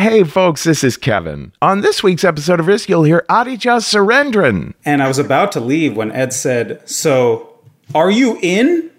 [0.00, 1.52] Hey folks, this is Kevin.
[1.60, 4.72] On this week's episode of Risk, you'll hear Aditya Surendran.
[4.82, 7.60] And I was about to leave when Ed said, So,
[7.94, 8.90] are you in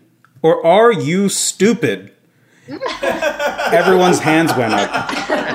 [0.44, 2.14] or are you stupid?
[3.02, 5.51] Everyone's hands went up.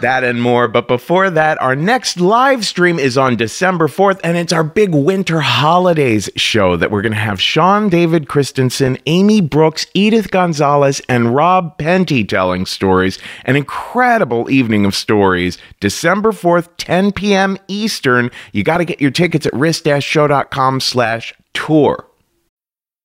[0.00, 0.68] That and more.
[0.68, 4.94] But before that, our next live stream is on December 4th, and it's our big
[4.94, 11.00] winter holidays show that we're going to have Sean David Christensen, Amy Brooks, Edith Gonzalez,
[11.08, 13.18] and Rob Penty telling stories.
[13.44, 15.58] An incredible evening of stories.
[15.80, 17.58] December 4th, 10 p.m.
[17.66, 18.30] Eastern.
[18.52, 22.07] You got to get your tickets at risk-show.com slash tour.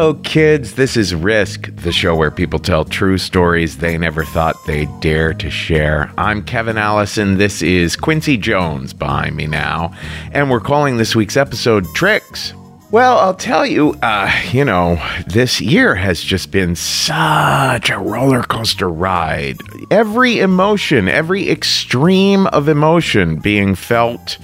[0.00, 0.76] Hello, kids.
[0.76, 5.34] This is Risk, the show where people tell true stories they never thought they'd dare
[5.34, 6.10] to share.
[6.16, 7.36] I'm Kevin Allison.
[7.36, 9.92] This is Quincy Jones behind me now,
[10.32, 12.54] and we're calling this week's episode Tricks.
[12.90, 18.42] Well, I'll tell you, uh, you know, this year has just been such a roller
[18.42, 19.58] coaster ride.
[19.90, 24.38] Every emotion, every extreme of emotion being felt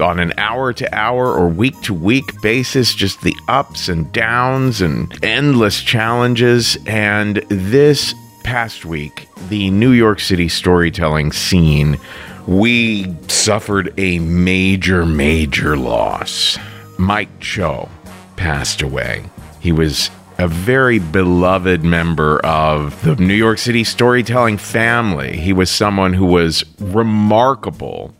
[0.00, 4.80] on an hour to hour or week to week basis, just the ups and downs
[4.80, 6.76] and endless challenges.
[6.86, 11.98] And this past week, the New York City storytelling scene,
[12.46, 16.58] we suffered a major, major loss.
[16.98, 17.88] Mike Cho
[18.36, 19.24] passed away.
[19.60, 25.36] He was a very beloved member of the New York City storytelling family.
[25.36, 28.14] He was someone who was remarkable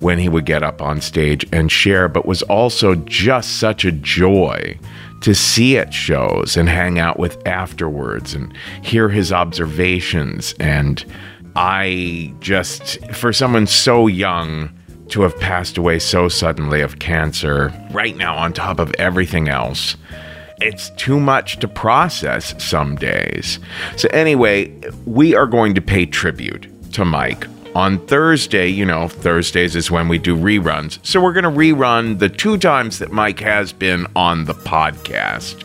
[0.00, 3.92] when he would get up on stage and share, but was also just such a
[3.92, 4.78] joy
[5.22, 8.52] to see at shows and hang out with afterwards and
[8.82, 10.54] hear his observations.
[10.60, 11.04] And
[11.56, 14.70] I just, for someone so young,
[15.08, 19.96] to have passed away so suddenly of cancer, right now, on top of everything else,
[20.60, 23.60] it's too much to process some days.
[23.96, 24.74] So, anyway,
[25.04, 30.08] we are going to pay tribute to Mike on Thursday, you know, Thursdays is when
[30.08, 30.98] we do reruns.
[31.04, 35.62] So we're going to rerun the two times that Mike has been on the podcast.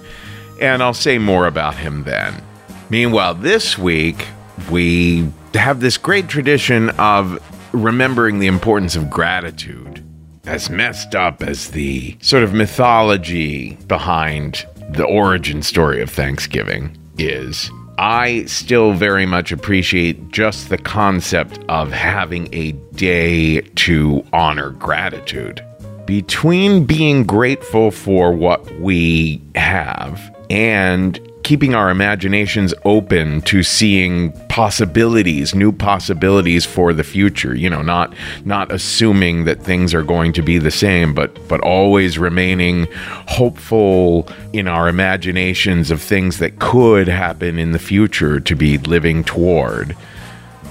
[0.59, 2.43] And I'll say more about him then.
[2.89, 4.27] Meanwhile, this week,
[4.69, 7.41] we have this great tradition of
[7.71, 10.03] remembering the importance of gratitude.
[10.45, 17.71] As messed up as the sort of mythology behind the origin story of Thanksgiving is,
[18.01, 25.63] I still very much appreciate just the concept of having a day to honor gratitude.
[26.07, 35.55] Between being grateful for what we have and keeping our imaginations open to seeing possibilities,
[35.55, 38.13] new possibilities for the future, you know, not
[38.45, 42.87] not assuming that things are going to be the same, but but always remaining
[43.27, 49.23] hopeful in our imaginations of things that could happen in the future to be living
[49.23, 49.95] toward.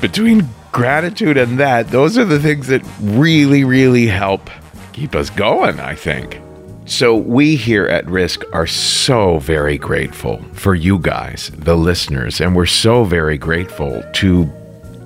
[0.01, 4.49] Between gratitude and that, those are the things that really really help
[4.93, 6.41] keep us going, I think.
[6.91, 12.57] So, we here at Risk are so very grateful for you guys, the listeners, and
[12.57, 14.53] we're so very grateful to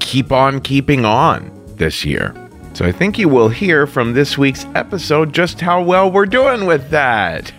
[0.01, 2.35] keep on keeping on this year.
[2.75, 6.67] So, I think you will hear from this week's episode just how well we're doing
[6.67, 7.53] with that.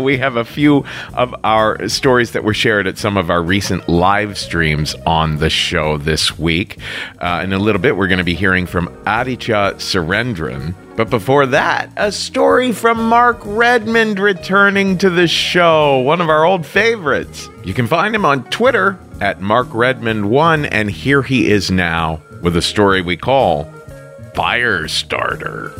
[0.02, 3.88] we have a few of our stories that were shared at some of our recent
[3.88, 6.78] live streams on the show this week.
[7.18, 11.46] Uh, in a little bit, we're going to be hearing from Aditya Surendran but before
[11.46, 17.50] that, a story from Mark Redmond returning to the show, one of our old favorites.
[17.64, 22.56] You can find him on Twitter at Mark Redmond1, and here he is now with
[22.56, 23.73] a story we call
[24.34, 25.72] fire starter.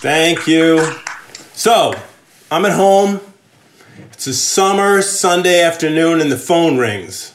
[0.00, 0.96] Thank you.
[1.54, 1.94] So,
[2.50, 3.20] I'm at home.
[4.12, 7.34] It's a summer Sunday afternoon, and the phone rings.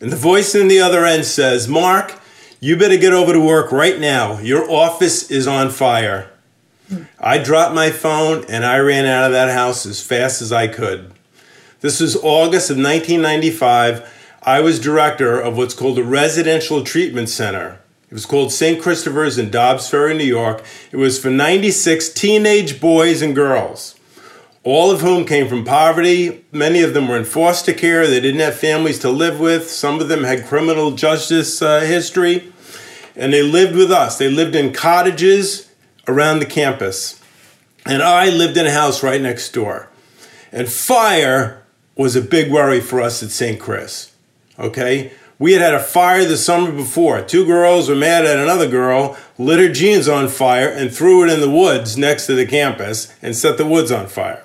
[0.00, 2.15] And the voice in the other end says, Mark,
[2.60, 4.38] you better get over to work right now.
[4.38, 6.30] Your office is on fire.
[7.18, 10.68] I dropped my phone and I ran out of that house as fast as I
[10.68, 11.12] could.
[11.80, 14.12] This was August of 1995.
[14.42, 17.80] I was director of what's called a residential treatment center.
[18.08, 18.80] It was called St.
[18.80, 20.64] Christopher's in Dobbs Ferry, New York.
[20.92, 23.95] It was for 96 teenage boys and girls,
[24.66, 26.44] all of whom came from poverty.
[26.50, 28.08] Many of them were in foster care.
[28.08, 29.70] They didn't have families to live with.
[29.70, 32.52] Some of them had criminal justice uh, history.
[33.14, 34.18] And they lived with us.
[34.18, 35.70] They lived in cottages
[36.08, 37.22] around the campus.
[37.86, 39.88] And I lived in a house right next door.
[40.50, 41.62] And fire
[41.94, 43.60] was a big worry for us at St.
[43.60, 44.12] Chris.
[44.58, 45.12] Okay?
[45.38, 47.22] We had had a fire the summer before.
[47.22, 51.30] Two girls were mad at another girl, lit her jeans on fire, and threw it
[51.30, 54.42] in the woods next to the campus and set the woods on fire.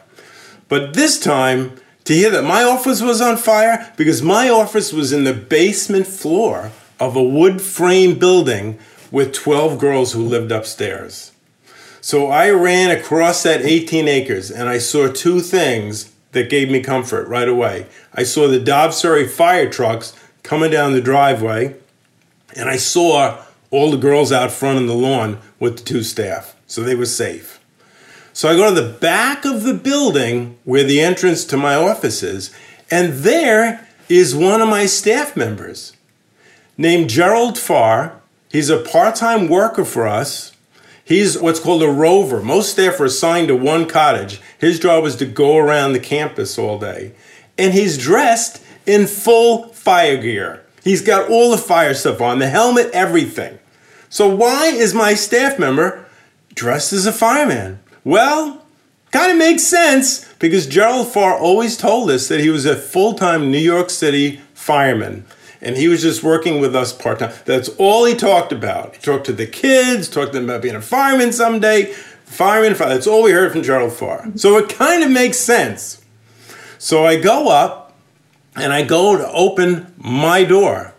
[0.71, 1.73] But this time,
[2.05, 6.07] to hear that my office was on fire, because my office was in the basement
[6.07, 8.79] floor of a wood frame building
[9.11, 11.33] with 12 girls who lived upstairs.
[11.99, 16.79] So I ran across that 18 acres and I saw two things that gave me
[16.79, 17.87] comfort right away.
[18.13, 21.75] I saw the Dobbs Ferry fire trucks coming down the driveway,
[22.55, 26.55] and I saw all the girls out front on the lawn with the two staff,
[26.65, 27.60] so they were safe.
[28.33, 32.23] So I go to the back of the building where the entrance to my office
[32.23, 32.53] is,
[32.89, 35.93] and there is one of my staff members
[36.77, 38.21] named Gerald Farr.
[38.49, 40.53] He's a part time worker for us.
[41.03, 42.41] He's what's called a rover.
[42.41, 44.39] Most staff are assigned to one cottage.
[44.57, 47.13] His job is to go around the campus all day.
[47.57, 50.63] And he's dressed in full fire gear.
[50.83, 53.59] He's got all the fire stuff on, the helmet, everything.
[54.09, 56.05] So why is my staff member
[56.53, 57.80] dressed as a fireman?
[58.03, 58.63] Well,
[59.11, 63.51] kind of makes sense because Gerald Farr always told us that he was a full-time
[63.51, 65.25] New York City fireman.
[65.61, 67.33] And he was just working with us part time.
[67.45, 68.95] That's all he talked about.
[68.95, 71.93] He talked to the kids, talked to them about being a fireman someday.
[72.25, 72.89] Fireman, fire.
[72.89, 74.31] that's all we heard from Gerald Farr.
[74.35, 76.03] So it kind of makes sense.
[76.79, 77.93] So I go up
[78.55, 80.95] and I go to open my door.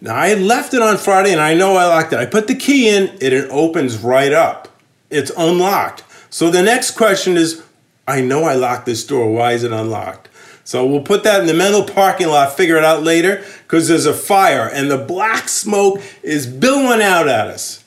[0.00, 2.20] Now I had left it on Friday and I know I locked it.
[2.20, 4.68] I put the key in, it opens right up.
[5.10, 6.04] It's unlocked.
[6.30, 7.62] So the next question is
[8.06, 9.32] I know I locked this door.
[9.32, 10.28] Why is it unlocked?
[10.64, 14.06] So we'll put that in the mental parking lot, figure it out later, because there's
[14.06, 17.84] a fire and the black smoke is billowing out at us.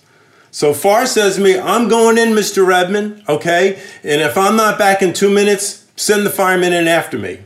[0.49, 2.65] So Farr says to me, I'm going in, Mr.
[2.65, 3.79] Redmond, okay?
[4.03, 7.41] And if I'm not back in two minutes, send the firemen in after me.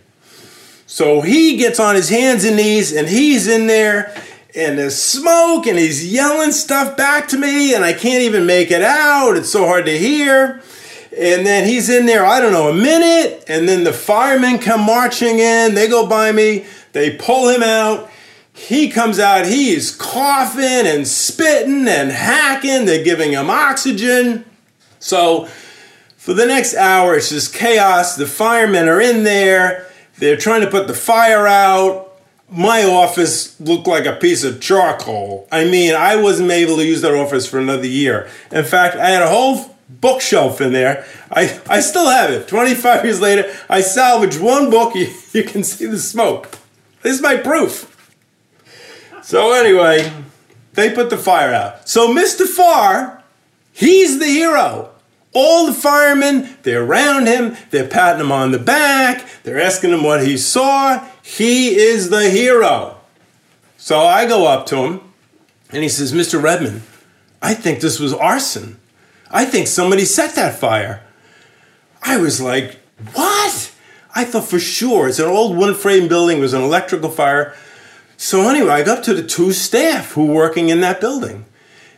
[0.87, 4.15] So he gets on his hands and knees and he's in there
[4.55, 8.71] and there's smoke and he's yelling stuff back to me and I can't even make
[8.71, 9.35] it out.
[9.35, 10.61] It's so hard to hear.
[11.17, 13.45] And then he's in there, I don't know, a minute.
[13.47, 15.73] And then the firemen come marching in.
[15.73, 16.65] They go by me.
[16.91, 18.09] They pull him out.
[18.51, 19.45] He comes out.
[19.45, 22.85] He's coughing and spitting and hacking.
[22.85, 24.45] They're giving him oxygen.
[24.99, 25.47] So
[26.17, 28.15] for the next hour, it's just chaos.
[28.15, 29.87] The firemen are in there.
[30.17, 32.13] They're trying to put the fire out.
[32.49, 35.47] My office looked like a piece of charcoal.
[35.51, 38.29] I mean, I wasn't able to use that office for another year.
[38.51, 41.05] In fact, I had a whole bookshelf in there.
[41.31, 42.47] I, I still have it.
[42.47, 44.93] 25 years later, I salvaged one book.
[44.95, 46.49] You, you can see the smoke.
[47.01, 47.91] This is my proof.
[49.21, 50.11] So, anyway,
[50.73, 51.89] they put the fire out.
[51.89, 52.47] So, Mr.
[52.47, 53.23] Farr,
[53.73, 54.91] he's the hero.
[55.33, 60.01] All the firemen, they're around him, they're patting him on the back, they're asking him
[60.01, 61.05] what he saw.
[61.21, 62.97] He is the hero.
[63.77, 65.01] So I go up to him
[65.71, 66.41] and he says, Mr.
[66.41, 66.83] Redmond,
[67.41, 68.79] I think this was arson.
[69.31, 71.01] I think somebody set that fire.
[72.01, 72.79] I was like,
[73.13, 73.71] what?
[74.13, 77.55] I thought for sure it's an old one frame building, it was an electrical fire.
[78.17, 81.45] So anyway, I got to the two staff who were working in that building.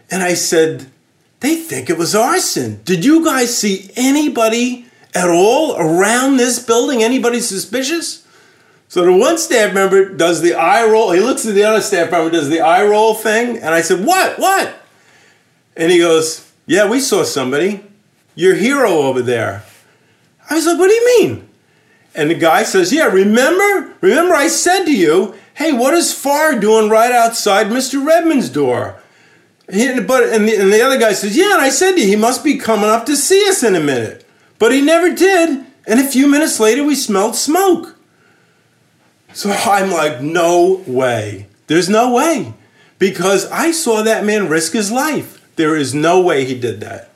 [0.10, 0.90] And I said,
[1.42, 2.82] they think it was arson.
[2.84, 7.04] Did you guys see anybody at all around this building?
[7.04, 8.26] Anybody suspicious?
[8.88, 11.12] So the one staff member does the eye roll.
[11.12, 13.58] He looks at the other staff member, does the eye roll thing.
[13.58, 14.40] And I said, What?
[14.40, 14.74] What?
[15.76, 17.84] And he goes, Yeah, we saw somebody.
[18.36, 19.64] Your hero over there.
[20.50, 21.50] I was like, What do you mean?
[22.14, 23.96] And the guy says, Yeah, remember?
[24.02, 28.06] Remember I said to you, Hey, what is Farr doing right outside Mr.
[28.06, 29.02] Redmond's door?
[29.72, 32.08] He, but and the, and the other guy says, "Yeah." And I said to you,
[32.08, 34.26] he must be coming up to see us in a minute,
[34.60, 35.66] but he never did.
[35.86, 37.98] And a few minutes later, we smelled smoke.
[39.34, 41.48] So I'm like, no way.
[41.68, 42.54] There's no way,
[42.98, 45.37] because I saw that man risk his life.
[45.58, 47.10] There is no way he did that.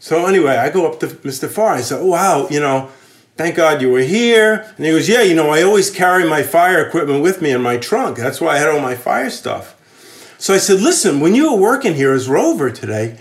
[0.00, 1.48] So anyway, I go up to Mr.
[1.48, 1.74] Farr.
[1.74, 2.90] I said, oh, wow, you know,
[3.36, 4.72] thank God you were here.
[4.76, 7.62] And he goes, yeah, you know, I always carry my fire equipment with me in
[7.62, 8.16] my trunk.
[8.16, 9.76] That's why I had all my fire stuff.
[10.38, 13.16] So I said, listen, when you were working here as Rover today,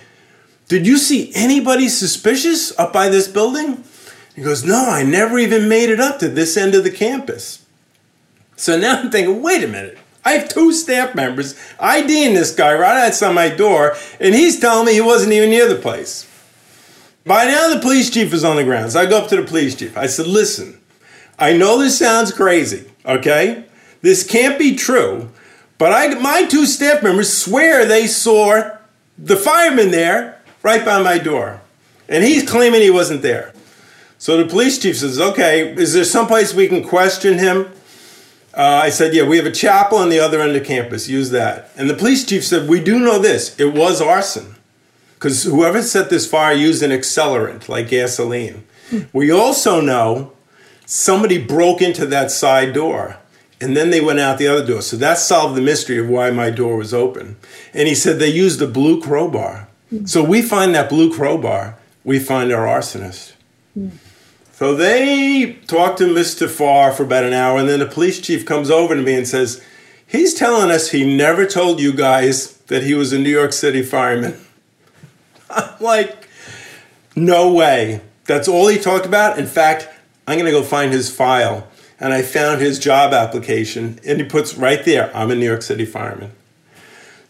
[0.70, 3.84] did you see anybody suspicious up by this building?
[4.36, 7.64] He goes, no, I never even made it up to this end of the campus.
[8.56, 10.00] So now I'm thinking, wait a minute.
[10.24, 14.86] I have two staff members IDing this guy right outside my door, and he's telling
[14.86, 16.28] me he wasn't even near the place.
[17.26, 18.92] By now, the police chief is on the ground.
[18.92, 19.98] So I go up to the police chief.
[19.98, 20.80] I said, listen,
[21.38, 23.66] I know this sounds crazy, okay?
[24.02, 25.30] This can't be true,
[25.78, 28.78] but I, my two staff members swear they saw
[29.18, 31.62] the fireman there right by my door.
[32.08, 33.54] And he's claiming he wasn't there.
[34.18, 37.72] So the police chief says, okay, is there someplace we can question him?
[38.54, 41.08] Uh, I said, yeah, we have a chapel on the other end of campus.
[41.08, 41.72] Use that.
[41.78, 43.58] And the police chief said, we do know this.
[43.60, 44.56] It was arson
[45.14, 48.66] because whoever set this fire used an accelerant like gasoline.
[49.14, 50.34] We also know
[50.86, 53.18] somebody broke into that side door
[53.62, 54.82] and then they went out the other door.
[54.82, 57.38] So that solved the mystery of why my door was open.
[57.74, 59.70] And he said they used a blue crowbar.
[60.06, 63.34] So we find that blue crowbar, we find our arsonist.
[64.62, 66.48] So they talked to Mr.
[66.48, 69.28] Farr for about an hour, and then the police chief comes over to me and
[69.28, 69.60] says,
[70.06, 73.82] He's telling us he never told you guys that he was a New York City
[73.82, 74.40] fireman.
[75.50, 76.28] I'm like,
[77.16, 78.02] no way.
[78.26, 79.40] That's all he talked about.
[79.40, 79.90] In fact,
[80.28, 81.68] I'm going to go find his file.
[82.00, 85.64] And I found his job application, and he puts right there, I'm a New York
[85.64, 86.34] City fireman.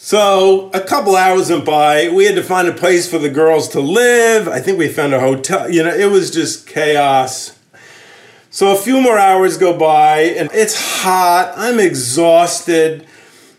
[0.03, 2.09] So a couple hours went by.
[2.09, 4.47] We had to find a place for the girls to live.
[4.47, 5.69] I think we found a hotel.
[5.69, 7.55] You know, it was just chaos.
[8.49, 11.53] So a few more hours go by, and it's hot.
[11.55, 13.05] I'm exhausted.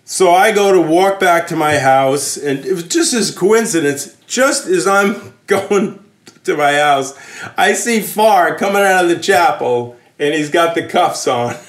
[0.04, 4.16] So I go to walk back to my house, and it was just as coincidence.
[4.26, 6.04] Just as I'm going
[6.42, 7.14] to my house,
[7.56, 11.54] I see Farr coming out of the chapel, and he's got the cuffs on.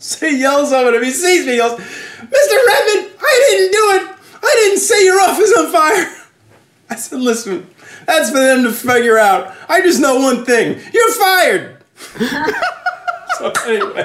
[0.00, 1.80] So he yells over to me, he sees me, yells,
[2.20, 2.66] Mr.
[2.66, 4.18] Redmond, I didn't do it.
[4.42, 6.14] I didn't say your office on fire.
[6.90, 7.66] I said, listen,
[8.06, 9.54] that's for them to figure out.
[9.68, 10.80] I just know one thing.
[10.92, 11.76] You're fired.
[13.38, 14.04] so anyway.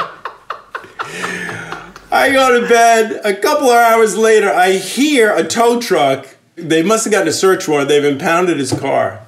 [2.12, 3.22] I go to bed.
[3.24, 6.28] A couple of hours later, I hear a tow truck.
[6.56, 7.90] They must have gotten a search warrant.
[7.90, 9.22] They've impounded his car.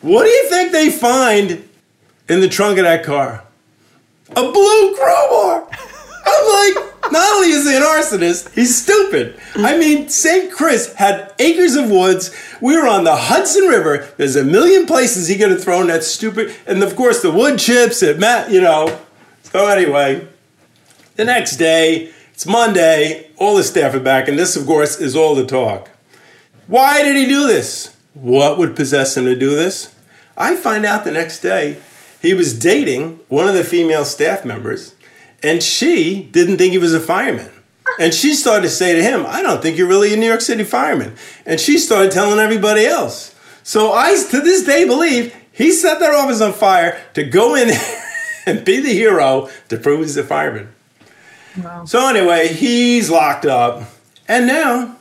[0.00, 1.68] What do you think they find
[2.28, 3.42] in the trunk of that car?
[4.30, 5.66] A blue crowbar.
[6.26, 9.40] I'm like, not only is he an arsonist, he's stupid.
[9.56, 10.52] I mean, St.
[10.52, 12.34] Chris had acres of woods.
[12.60, 14.08] We were on the Hudson River.
[14.16, 17.58] There's a million places he could have thrown that stupid, and of course the wood
[17.58, 19.00] chips at Matt, you know.
[19.42, 20.26] So anyway,
[21.16, 25.14] the next day, it's Monday, all the staff are back, and this, of course, is
[25.14, 25.90] all the talk.
[26.66, 27.96] Why did he do this?
[28.14, 29.94] What would possess him to do this?
[30.36, 31.76] I find out the next day
[32.20, 34.93] he was dating one of the female staff members,
[35.44, 37.50] and she didn't think he was a fireman.
[38.00, 40.40] And she started to say to him, I don't think you're really a New York
[40.40, 41.14] City fireman.
[41.46, 43.34] And she started telling everybody else.
[43.62, 47.70] So I, to this day, believe he set that office on fire to go in
[48.46, 50.74] and be the hero to prove he's a fireman.
[51.62, 51.84] Wow.
[51.84, 53.84] So anyway, he's locked up,
[54.26, 54.96] and now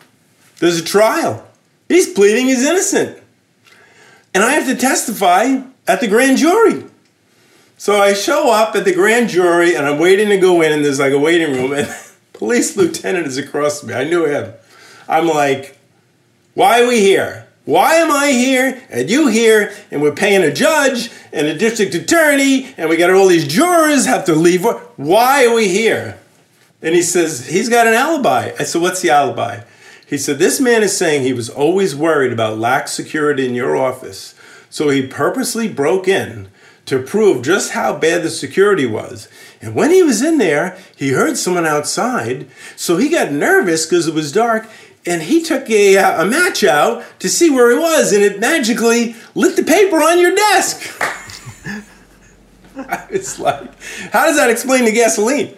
[0.59, 1.47] there's a trial.
[1.87, 3.17] He's pleading he's innocent.
[4.35, 6.85] And I have to testify at the grand jury.
[7.83, 10.85] So I show up at the grand jury and I'm waiting to go in, and
[10.85, 11.93] there's like a waiting room, and
[12.31, 13.93] police lieutenant is across me.
[13.93, 14.53] I knew him.
[15.05, 15.77] I'm like,
[16.53, 17.45] why are we here?
[17.65, 21.93] Why am I here and you here and we're paying a judge and a district
[21.93, 24.63] attorney and we got all these jurors have to leave?
[24.95, 26.17] Why are we here?
[26.81, 28.53] And he says, he's got an alibi.
[28.57, 29.63] I said, what's the alibi?
[30.07, 33.75] He said, this man is saying he was always worried about lax security in your
[33.75, 34.35] office.
[34.69, 36.47] So he purposely broke in
[36.85, 39.27] to prove just how bad the security was.
[39.61, 44.07] And when he was in there, he heard someone outside, so he got nervous because
[44.07, 44.67] it was dark,
[45.05, 48.39] and he took a, uh, a match out to see where he was, and it
[48.39, 51.01] magically lit the paper on your desk.
[52.75, 53.71] I was like,
[54.11, 55.55] how does that explain the gasoline?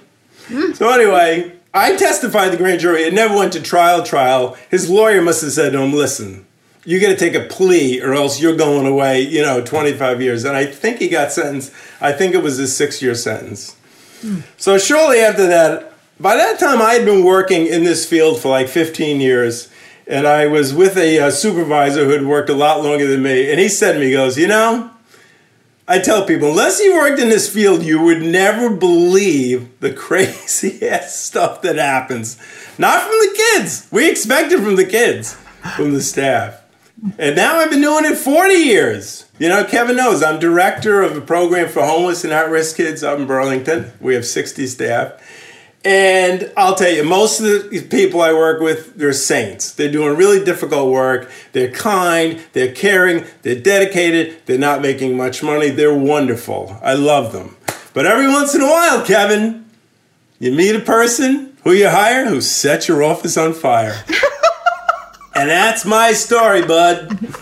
[0.73, 3.03] So anyway, I testified the grand jury.
[3.03, 4.03] It never went to trial.
[4.03, 4.55] Trial.
[4.69, 6.45] His lawyer must have said to him, "Listen,
[6.85, 10.45] you got to take a plea or else you're going away, you know, 25 years.
[10.45, 13.75] And I think he got sentenced, I think it was a six year sentence.
[14.57, 18.49] So shortly after that, by that time I had been working in this field for
[18.49, 19.69] like 15 years.
[20.07, 23.49] And I was with a uh, supervisor who had worked a lot longer than me.
[23.49, 24.91] And he said to me, he goes, You know,
[25.87, 30.87] I tell people, unless you worked in this field, you would never believe the crazy
[30.87, 32.37] ass stuff that happens.
[32.77, 33.87] Not from the kids.
[33.91, 35.33] We expect it from the kids,
[35.75, 36.61] from the staff.
[37.17, 39.29] And now I've been doing it 40 years.
[39.37, 43.03] You know, Kevin knows I'm director of a program for homeless and at risk kids
[43.03, 43.91] up in Burlington.
[43.99, 45.21] We have 60 staff.
[45.83, 49.73] And I'll tell you, most of the people I work with, they're saints.
[49.73, 51.29] They're doing really difficult work.
[51.51, 55.69] They're kind, they're caring, they're dedicated, they're not making much money.
[55.69, 56.79] They're wonderful.
[56.81, 57.55] I love them.
[57.93, 59.69] But every once in a while, Kevin,
[60.39, 64.03] you meet a person who you hire who sets your office on fire.
[65.35, 67.35] and that's my story, bud.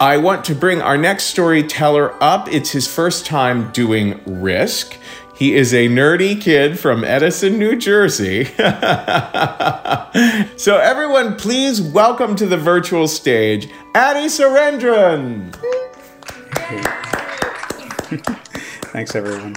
[0.00, 2.46] I want to bring our next storyteller up.
[2.52, 4.96] It's his first time doing Risk.
[5.36, 8.44] He is a nerdy kid from Edison, New Jersey.
[10.56, 15.52] so, everyone, please welcome to the virtual stage Adi Surendran.
[18.92, 19.56] Thanks, everyone.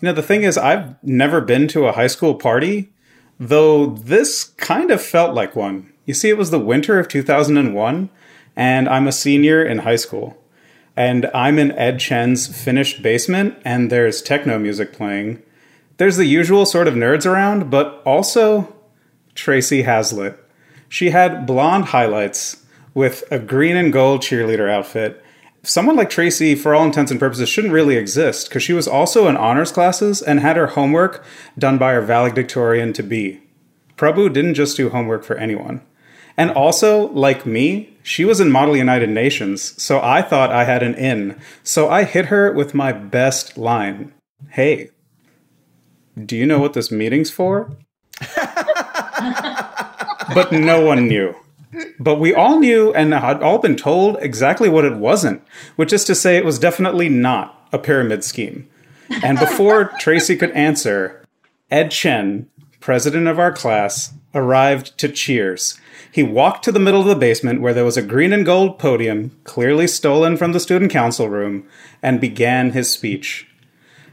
[0.00, 2.94] You know, the thing is, I've never been to a high school party,
[3.38, 5.92] though this kind of felt like one.
[6.06, 8.10] You see, it was the winter of 2001,
[8.54, 10.40] and I'm a senior in high school.
[10.96, 15.42] And I'm in Ed Chen's finished basement, and there's techno music playing.
[15.96, 18.74] There's the usual sort of nerds around, but also
[19.34, 20.38] Tracy Hazlitt.
[20.88, 22.64] She had blonde highlights
[22.94, 25.22] with a green and gold cheerleader outfit.
[25.64, 29.26] Someone like Tracy, for all intents and purposes, shouldn't really exist because she was also
[29.26, 31.24] in honors classes and had her homework
[31.58, 33.40] done by her valedictorian to be.
[33.96, 35.82] Prabhu didn't just do homework for anyone.
[36.36, 40.82] And also, like me, she was in Model United Nations, so I thought I had
[40.82, 41.40] an in.
[41.62, 44.12] So I hit her with my best line
[44.50, 44.90] Hey,
[46.24, 47.76] do you know what this meeting's for?
[50.34, 51.34] but no one knew.
[51.98, 55.42] But we all knew and had all been told exactly what it wasn't,
[55.76, 58.68] which is to say, it was definitely not a pyramid scheme.
[59.22, 61.22] And before Tracy could answer,
[61.70, 62.48] Ed Chen,
[62.80, 65.80] president of our class, arrived to cheers.
[66.12, 68.78] He walked to the middle of the basement where there was a green and gold
[68.78, 71.66] podium, clearly stolen from the student council room,
[72.02, 73.48] and began his speech.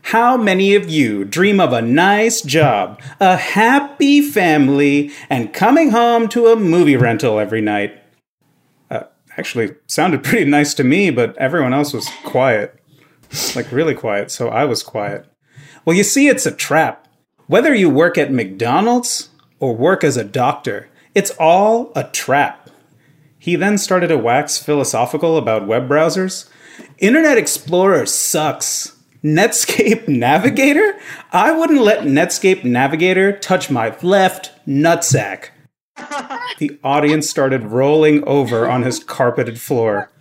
[0.08, 6.28] How many of you dream of a nice job, a happy family, and coming home
[6.30, 7.98] to a movie rental every night?
[8.90, 9.04] Uh,
[9.38, 12.78] actually, sounded pretty nice to me, but everyone else was quiet.
[13.56, 15.26] Like, really quiet, so I was quiet.
[15.86, 17.08] Well, you see, it's a trap.
[17.48, 19.30] Whether you work at McDonald's
[19.64, 22.70] or work as a doctor, it's all a trap.
[23.40, 26.50] He then started to wax philosophical about web browsers.
[26.98, 28.98] Internet Explorer sucks.
[29.24, 31.00] Netscape Navigator?
[31.32, 35.52] I wouldn't let Netscape Navigator touch my left nutsack.
[36.58, 40.12] the audience started rolling over on his carpeted floor.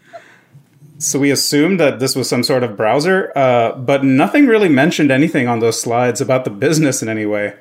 [0.99, 5.11] So we assumed that this was some sort of browser, uh, but nothing really mentioned
[5.11, 7.55] anything on those slides about the business in any way.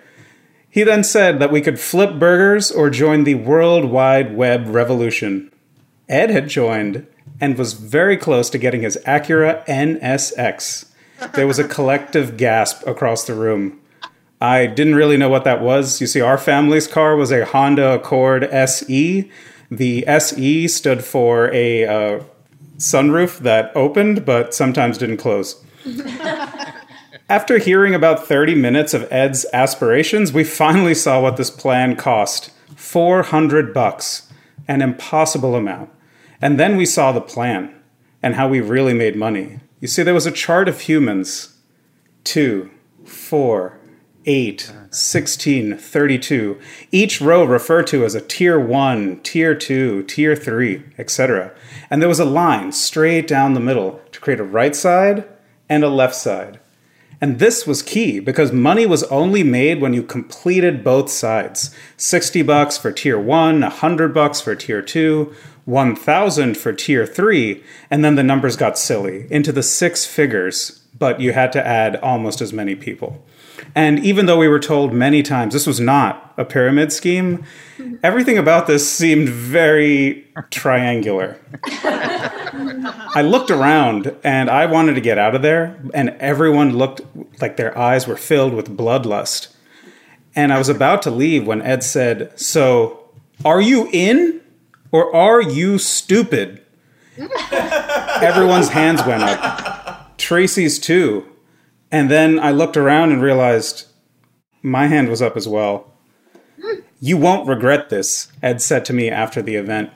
[0.72, 5.52] He then said that we could flip burgers or join the World Wide Web revolution.
[6.08, 7.06] Ed had joined
[7.42, 10.86] and was very close to getting his Acura NSX.
[11.34, 13.82] There was a collective gasp across the room.
[14.40, 16.00] I didn't really know what that was.
[16.00, 19.30] You see, our family's car was a Honda Accord SE.
[19.70, 22.24] The SE stood for a uh,
[22.78, 25.62] sunroof that opened but sometimes didn't close.
[27.32, 32.52] After hearing about 30 minutes of Ed's aspirations, we finally saw what this plan cost
[32.76, 34.30] 400 bucks,
[34.68, 35.92] an impossible amount.
[36.42, 37.74] And then we saw the plan
[38.22, 39.62] and how we really made money.
[39.80, 41.56] You see, there was a chart of humans
[42.26, 42.70] 2,
[43.06, 43.80] 4,
[44.26, 46.60] 8, 16, 32,
[46.92, 51.54] each row referred to as a tier 1, tier 2, tier 3, etc.
[51.90, 55.24] And there was a line straight down the middle to create a right side
[55.70, 56.60] and a left side.
[57.24, 61.70] And this was key because money was only made when you completed both sides.
[61.98, 65.32] 60 bucks for tier 1, 100 bucks for tier 2,
[65.66, 71.22] 1000 for tier 3, and then the numbers got silly into the six figures, but
[71.22, 73.24] you had to add almost as many people.
[73.76, 77.44] And even though we were told many times this was not a pyramid scheme,
[78.04, 81.38] everything about this seemed very triangular.
[81.84, 87.02] I looked around and I wanted to get out of there, and everyone looked
[87.42, 89.54] like their eyes were filled with bloodlust.
[90.36, 93.10] And I was about to leave when Ed said, So,
[93.44, 94.42] are you in
[94.92, 96.64] or are you stupid?
[97.52, 100.18] Everyone's hands went up.
[100.18, 101.31] Tracy's too.
[101.92, 103.88] And then I looked around and realized
[104.62, 105.92] my hand was up as well.
[107.00, 109.90] You won't regret this, Ed said to me after the event.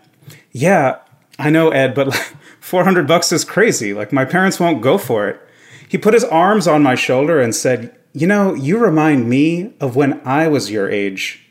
[0.51, 0.97] Yeah,
[1.38, 3.93] I know, Ed, but like 400 bucks is crazy.
[3.93, 5.39] Like, my parents won't go for it.
[5.88, 9.95] He put his arms on my shoulder and said, You know, you remind me of
[9.95, 11.41] when I was your age.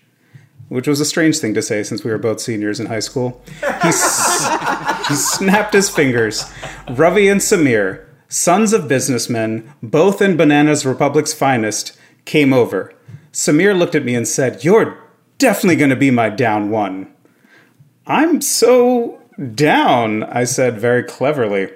[0.69, 3.41] Which was a strange thing to say since we were both seniors in high school.
[3.61, 6.51] He, s- he snapped his fingers.
[6.91, 12.93] Ravi and Samir, sons of businessmen, both in Bananas Republic's finest, came over.
[13.33, 14.99] Samir looked at me and said, You're
[15.39, 17.13] definitely going to be my down one.
[18.07, 19.21] I'm so
[19.55, 21.73] down, I said very cleverly.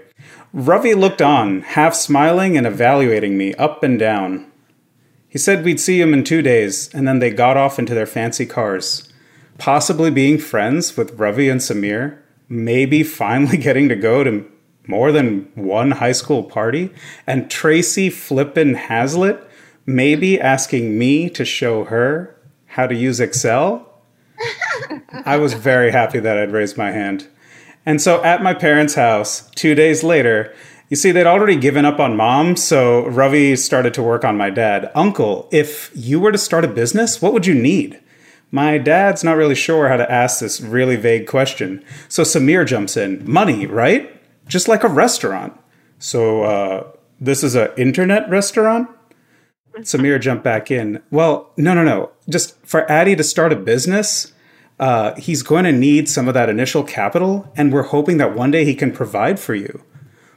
[0.52, 4.50] Ravi looked on, half smiling and evaluating me up and down.
[5.28, 8.06] He said we'd see him in two days, and then they got off into their
[8.06, 9.12] fancy cars.
[9.58, 14.50] Possibly being friends with Ravi and Samir, maybe finally getting to go to
[14.88, 16.90] more than one high school party,
[17.26, 19.48] and Tracy Flippin Hazlitt
[19.86, 23.84] maybe asking me to show her how to use Excel.
[25.24, 27.28] I was very happy that I'd raised my hand.
[27.86, 30.54] And so at my parents' house, two days later,
[30.88, 34.48] you see, they'd already given up on mom, so Ravi started to work on my
[34.48, 34.90] dad.
[34.94, 38.00] Uncle, if you were to start a business, what would you need?
[38.50, 41.84] My dad's not really sure how to ask this really vague question.
[42.08, 43.30] So Samir jumps in.
[43.30, 44.17] Money, right?
[44.48, 45.58] Just like a restaurant.
[45.98, 48.88] So, uh, this is an internet restaurant?
[49.80, 51.02] Samir jumped back in.
[51.10, 52.10] Well, no, no, no.
[52.28, 54.32] Just for Addy to start a business,
[54.80, 58.50] uh, he's going to need some of that initial capital, and we're hoping that one
[58.50, 59.82] day he can provide for you.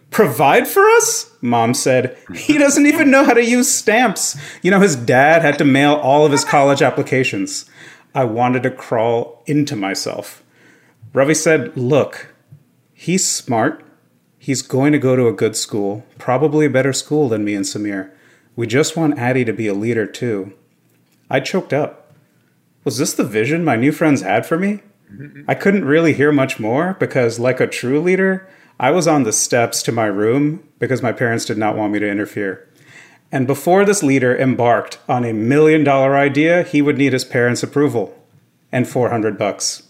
[0.10, 1.32] Provide for us?
[1.42, 2.18] Mom said.
[2.36, 4.38] He doesn't even know how to use stamps.
[4.62, 7.66] You know, his dad had to mail all of his college applications.
[8.14, 10.44] I wanted to crawl into myself.
[11.14, 12.34] Ravi said, Look,
[12.94, 13.86] he's smart.
[14.44, 17.64] He's going to go to a good school, probably a better school than me and
[17.64, 18.10] Samir.
[18.56, 20.54] We just want Addy to be a leader too.
[21.30, 22.12] I choked up.
[22.84, 24.80] Was this the vision my new friends had for me?
[25.48, 28.50] I couldn't really hear much more because, like a true leader,
[28.80, 32.00] I was on the steps to my room because my parents did not want me
[32.00, 32.68] to interfere.
[33.32, 37.62] And before this leader embarked on a million dollar idea, he would need his parents'
[37.62, 38.18] approval
[38.72, 39.84] and 400 bucks.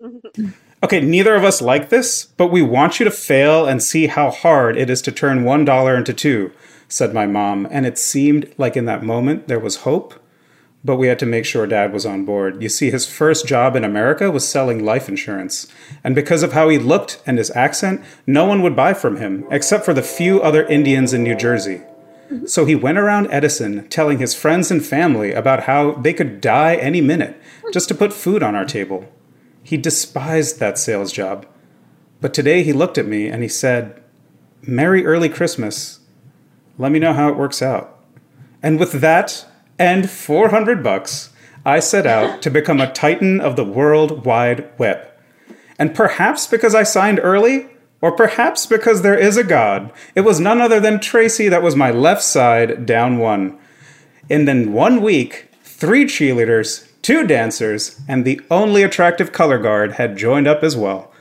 [0.84, 4.32] Okay, neither of us like this, but we want you to fail and see how
[4.32, 6.50] hard it is to turn $1 into 2,
[6.88, 10.14] said my mom, and it seemed like in that moment there was hope,
[10.84, 12.60] but we had to make sure dad was on board.
[12.60, 15.68] You see, his first job in America was selling life insurance,
[16.02, 19.46] and because of how he looked and his accent, no one would buy from him
[19.52, 21.82] except for the few other Indians in New Jersey.
[22.46, 26.74] So he went around Edison telling his friends and family about how they could die
[26.74, 27.40] any minute
[27.72, 29.06] just to put food on our table.
[29.62, 31.46] He despised that sales job.
[32.20, 34.02] But today he looked at me and he said,
[34.62, 36.00] Merry early Christmas.
[36.78, 37.98] Let me know how it works out.
[38.62, 39.46] And with that
[39.78, 41.30] and 400 bucks,
[41.64, 45.08] I set out to become a titan of the World Wide Web.
[45.78, 47.68] And perhaps because I signed early,
[48.00, 51.76] or perhaps because there is a God, it was none other than Tracy that was
[51.76, 53.58] my left side down one.
[54.28, 60.16] And in one week, three cheerleaders, two dancers, and the only attractive color guard had
[60.16, 61.12] joined up as well.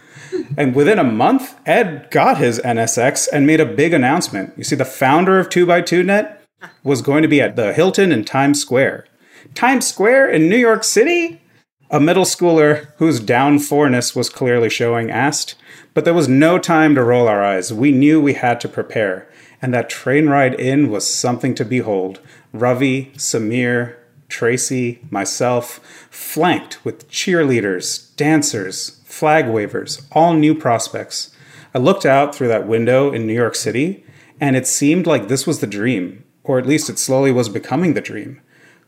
[0.55, 4.53] And within a month, Ed got his NSX and made a big announcement.
[4.57, 6.37] You see, the founder of 2x2net
[6.83, 9.07] was going to be at the Hilton in Times Square.
[9.55, 11.41] Times Square in New York City?
[11.89, 15.55] A middle schooler whose down fourness was clearly showing asked,
[15.93, 17.73] but there was no time to roll our eyes.
[17.73, 19.29] We knew we had to prepare,
[19.61, 22.21] and that train ride in was something to behold.
[22.53, 23.95] Ravi, Samir,
[24.31, 31.35] Tracy, myself, flanked with cheerleaders, dancers, flag wavers, all new prospects.
[31.75, 34.03] I looked out through that window in New York City,
[34.39, 37.93] and it seemed like this was the dream, or at least it slowly was becoming
[37.93, 38.41] the dream.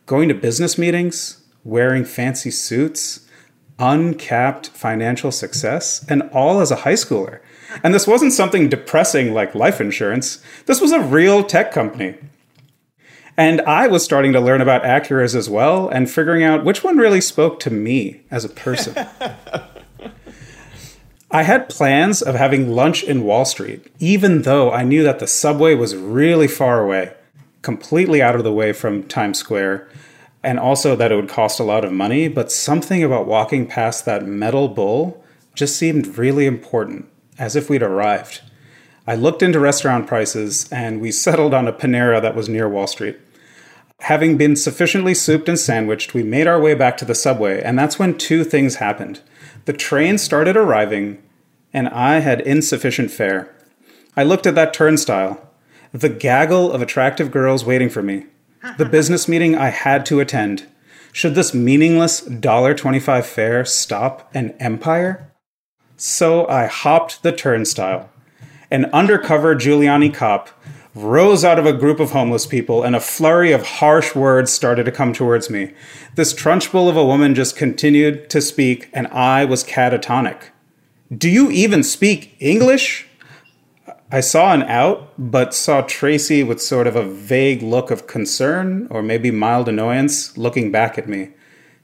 [0.06, 3.28] Going to business meetings, wearing fancy suits,
[3.80, 7.40] uncapped financial success, and all as a high schooler.
[7.84, 12.16] And this wasn't something depressing like life insurance, this was a real tech company.
[13.36, 16.98] And I was starting to learn about Acuras as well and figuring out which one
[16.98, 18.96] really spoke to me as a person.
[21.32, 25.26] I had plans of having lunch in Wall Street, even though I knew that the
[25.26, 27.14] subway was really far away.
[27.64, 29.88] completely out of the way from Times Square,
[30.44, 32.28] and also that it would cost a lot of money.
[32.28, 35.24] But something about walking past that metal bull
[35.56, 38.42] just seemed really important, as if we'd arrived.
[39.06, 42.88] I looked into restaurant prices and we settled on a Panera that was near Wall
[42.88, 43.20] Street.
[44.00, 47.78] Having been sufficiently souped and sandwiched, we made our way back to the subway, and
[47.80, 49.22] that's when two things happened.
[49.66, 51.22] The train started arriving,
[51.74, 53.54] and I had insufficient fare.
[54.16, 55.50] I looked at that turnstile,
[55.94, 58.26] the gaggle of attractive girls waiting for me,
[58.78, 60.66] the business meeting I had to attend.
[61.12, 65.32] Should this meaningless $1.25 fare stop an empire?
[65.96, 68.10] So I hopped the turnstile.
[68.74, 70.50] An undercover Giuliani cop
[70.96, 74.86] rose out of a group of homeless people, and a flurry of harsh words started
[74.86, 75.74] to come towards me.
[76.16, 80.46] This trunchbull of a woman just continued to speak, and I was catatonic.
[81.16, 83.06] Do you even speak English?
[84.12, 88.88] I saw an out, but saw Tracy with sort of a vague look of concern
[88.90, 91.30] or maybe mild annoyance looking back at me.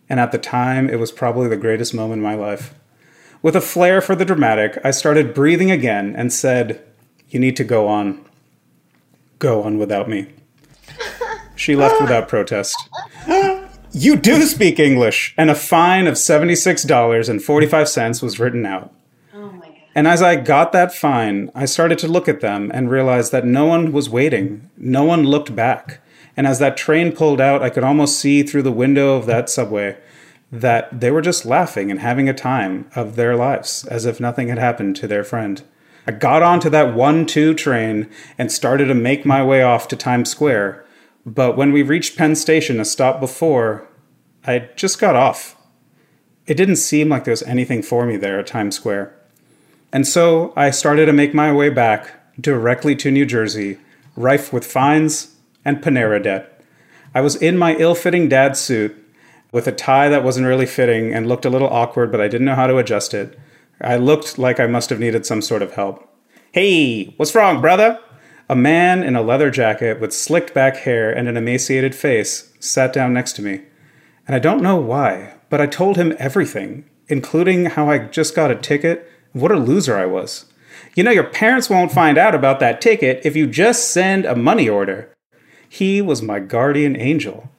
[0.10, 2.74] And at the time, it was probably the greatest moment in my life.
[3.42, 6.84] With a flair for the dramatic, I started breathing again and said,
[7.30, 8.26] You need to go on.
[9.40, 10.28] Go on without me.
[11.56, 12.76] She left without protest.
[13.92, 15.34] You do speak English!
[15.36, 18.94] And a fine of $76.45 was written out.
[19.34, 19.52] Oh
[19.96, 23.46] and as I got that fine, I started to look at them and realized that
[23.46, 24.70] no one was waiting.
[24.78, 26.02] No one looked back.
[26.38, 29.50] And as that train pulled out, I could almost see through the window of that
[29.50, 29.98] subway
[30.52, 34.48] that they were just laughing and having a time of their lives as if nothing
[34.48, 35.62] had happened to their friend.
[36.08, 39.96] I got onto that 1 2 train and started to make my way off to
[39.96, 40.84] Times Square.
[41.26, 43.88] But when we reached Penn Station, a stop before,
[44.48, 45.56] I just got off.
[46.48, 49.14] It didn't seem like there was anything for me there at Times Square.
[49.92, 53.78] And so I started to make my way back directly to New Jersey,
[54.16, 56.64] rife with fines and Panera debt.
[57.14, 58.96] I was in my ill fitting dad suit
[59.52, 62.46] with a tie that wasn't really fitting and looked a little awkward, but I didn't
[62.46, 63.38] know how to adjust it.
[63.82, 66.08] I looked like I must have needed some sort of help.
[66.52, 68.00] Hey, what's wrong, brother?
[68.50, 72.92] A man in a leather jacket with slicked back hair and an emaciated face sat
[72.92, 73.62] down next to me.
[74.28, 78.52] And I don't know why, but I told him everything, including how I just got
[78.52, 80.46] a ticket, what a loser I was.
[80.96, 84.36] You know, your parents won't find out about that ticket if you just send a
[84.36, 85.14] money order.
[85.70, 87.50] He was my guardian angel.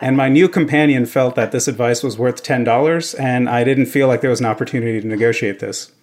[0.00, 4.08] and my new companion felt that this advice was worth $10, and I didn't feel
[4.08, 5.92] like there was an opportunity to negotiate this.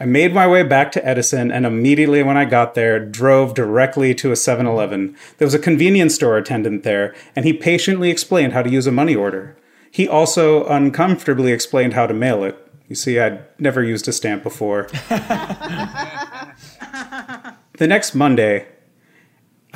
[0.00, 4.12] I made my way back to Edison and immediately when I got there, drove directly
[4.16, 5.16] to a 7 Eleven.
[5.38, 8.92] There was a convenience store attendant there, and he patiently explained how to use a
[8.92, 9.56] money order.
[9.92, 12.58] He also uncomfortably explained how to mail it.
[12.88, 14.88] You see, I'd never used a stamp before.
[17.78, 18.66] the next Monday,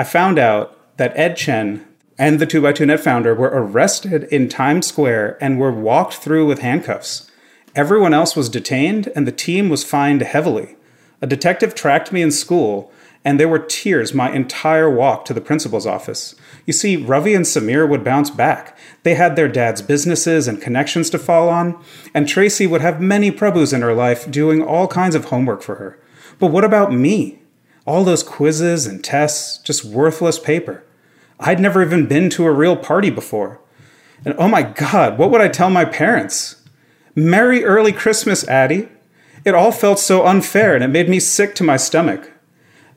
[0.01, 1.85] I found out that Ed Chen
[2.17, 7.29] and the 2x2net founder were arrested in Times Square and were walked through with handcuffs.
[7.75, 10.77] Everyone else was detained, and the team was fined heavily.
[11.21, 12.93] A detective tracked me in school,
[13.25, 16.37] and there were tears my entire walk to the principal's office.
[16.65, 18.79] You see, Ravi and Samir would bounce back.
[19.03, 21.77] They had their dad's businesses and connections to fall on,
[22.15, 25.75] and Tracy would have many Prabhus in her life doing all kinds of homework for
[25.75, 25.99] her.
[26.39, 27.41] But what about me?
[27.89, 30.85] All those quizzes and tests, just worthless paper.
[31.41, 33.63] I'd never even been to a real party before.
[34.27, 36.57] And oh my God, what would I tell my parents?
[37.15, 38.91] Merry early Christmas, Addie.
[39.43, 42.31] It all felt so unfair and it made me sick to my stomach.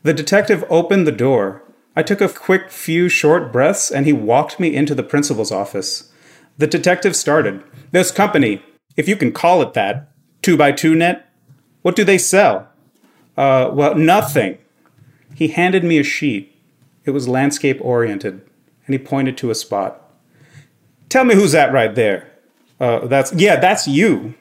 [0.04, 1.64] The detective opened the door.
[1.96, 6.12] I took a quick few short breaths and he walked me into the principal's office.
[6.58, 7.64] The detective started.
[7.92, 8.62] This company,
[8.98, 11.32] if you can call it that, 2 by 2 net,
[11.82, 12.68] what do they sell?
[13.38, 14.58] Uh, well, nothing.
[15.42, 16.56] He handed me a sheet.
[17.04, 18.48] It was landscape oriented,
[18.86, 20.00] and he pointed to a spot.
[21.10, 22.30] Tell me who's that right there?
[22.80, 24.36] Uh, that's yeah, that's you.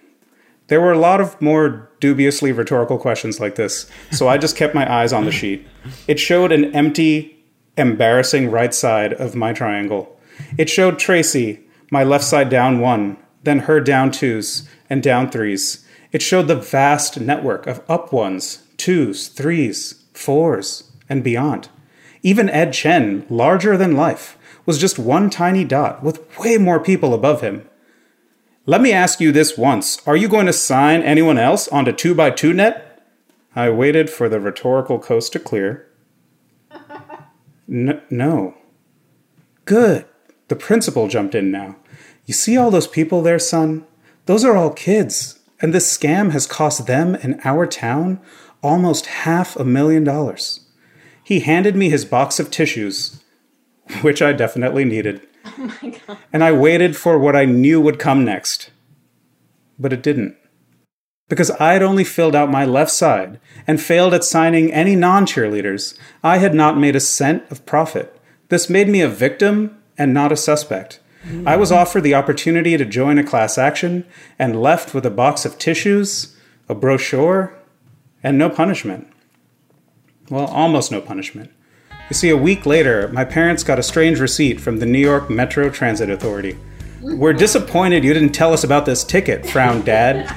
[0.67, 4.75] There were a lot of more dubiously rhetorical questions like this, so I just kept
[4.75, 5.67] my eyes on the sheet.
[6.07, 7.47] It showed an empty,
[7.79, 10.21] embarrassing right side of my triangle.
[10.59, 11.61] It showed Tracy,
[11.91, 15.83] my left side down one, then her down twos and down threes.
[16.13, 21.69] It showed the vast network of up ones, twos, threes, fours, and beyond.
[22.23, 27.13] Even Ed Chen, larger than life, was just one tiny dot with way more people
[27.13, 27.69] above him.
[28.67, 30.07] Let me ask you this once.
[30.07, 32.83] Are you going to sign anyone else onto 2x2net?
[33.57, 35.89] I waited for the rhetorical coast to clear.
[37.69, 38.55] N- no.
[39.65, 40.05] Good.
[40.49, 41.77] The principal jumped in now.
[42.27, 43.87] You see all those people there, son?
[44.27, 45.41] Those are all kids.
[45.61, 48.21] And this scam has cost them and our town
[48.63, 50.67] almost half a million dollars.
[51.31, 53.23] He handed me his box of tissues,
[54.03, 55.23] which I definitely needed.
[55.45, 56.19] Oh my God.
[56.33, 58.73] And I waited for what I knew would come next.
[59.79, 60.37] But it didn't.
[61.29, 65.25] Because I had only filled out my left side and failed at signing any non
[65.25, 68.21] cheerleaders, I had not made a cent of profit.
[68.49, 70.99] This made me a victim and not a suspect.
[71.47, 74.05] I was offered the opportunity to join a class action
[74.37, 76.37] and left with a box of tissues,
[76.69, 77.55] a brochure,
[78.21, 79.07] and no punishment.
[80.31, 81.51] Well, almost no punishment.
[82.09, 85.29] You see, a week later, my parents got a strange receipt from the New York
[85.29, 86.57] Metro Transit Authority.
[87.03, 90.33] We're disappointed you didn't tell us about this ticket, frowned Dad,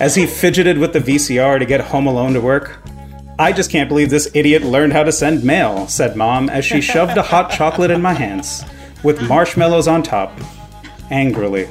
[0.00, 2.78] as he fidgeted with the VCR to get Home Alone to work.
[3.38, 6.80] I just can't believe this idiot learned how to send mail, said Mom as she
[6.80, 8.64] shoved a hot chocolate in my hands
[9.04, 10.36] with marshmallows on top,
[11.10, 11.68] angrily.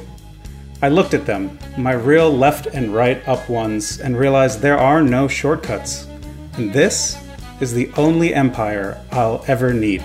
[0.80, 5.02] I looked at them, my real left and right up ones, and realized there are
[5.02, 6.06] no shortcuts.
[6.54, 7.18] And this
[7.60, 10.04] is the only empire I'll ever need.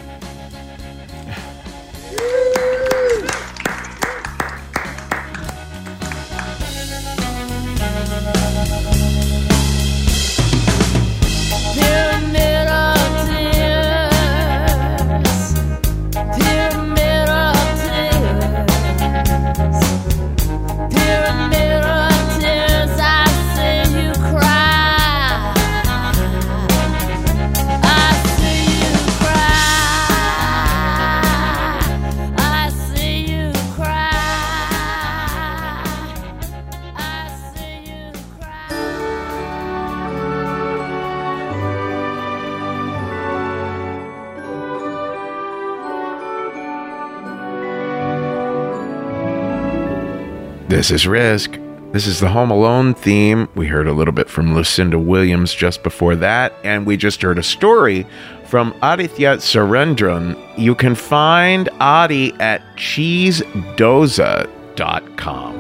[50.84, 51.58] This is Risk.
[51.94, 53.48] This is the Home Alone theme.
[53.56, 57.40] We heard a little bit from Lucinda Williams just before that, and we just heard
[57.40, 58.06] a story
[58.44, 60.38] from Aditya Surendran.
[60.58, 65.54] You can find Adi at cheesedoza.com.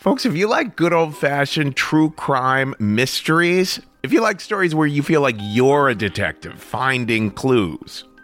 [0.00, 4.88] Folks, if you like good old fashioned true crime mysteries, if you like stories where
[4.88, 8.04] you feel like you're a detective finding clues,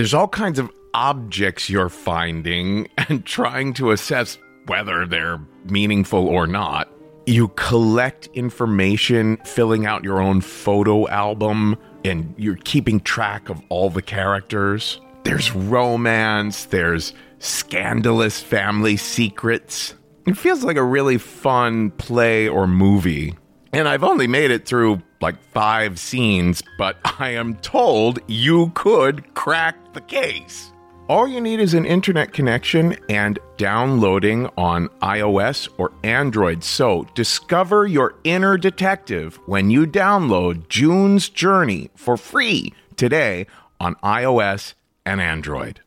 [0.00, 6.46] There's all kinds of objects you're finding and trying to assess whether they're meaningful or
[6.46, 6.90] not.
[7.26, 13.90] You collect information, filling out your own photo album, and you're keeping track of all
[13.90, 14.98] the characters.
[15.24, 19.92] There's romance, there's scandalous family secrets.
[20.26, 23.36] It feels like a really fun play or movie.
[23.72, 29.34] And I've only made it through like five scenes, but I am told you could
[29.34, 30.72] crack the case.
[31.08, 36.62] All you need is an internet connection and downloading on iOS or Android.
[36.62, 43.48] So discover your inner detective when you download June's Journey for free today
[43.80, 45.80] on iOS and Android.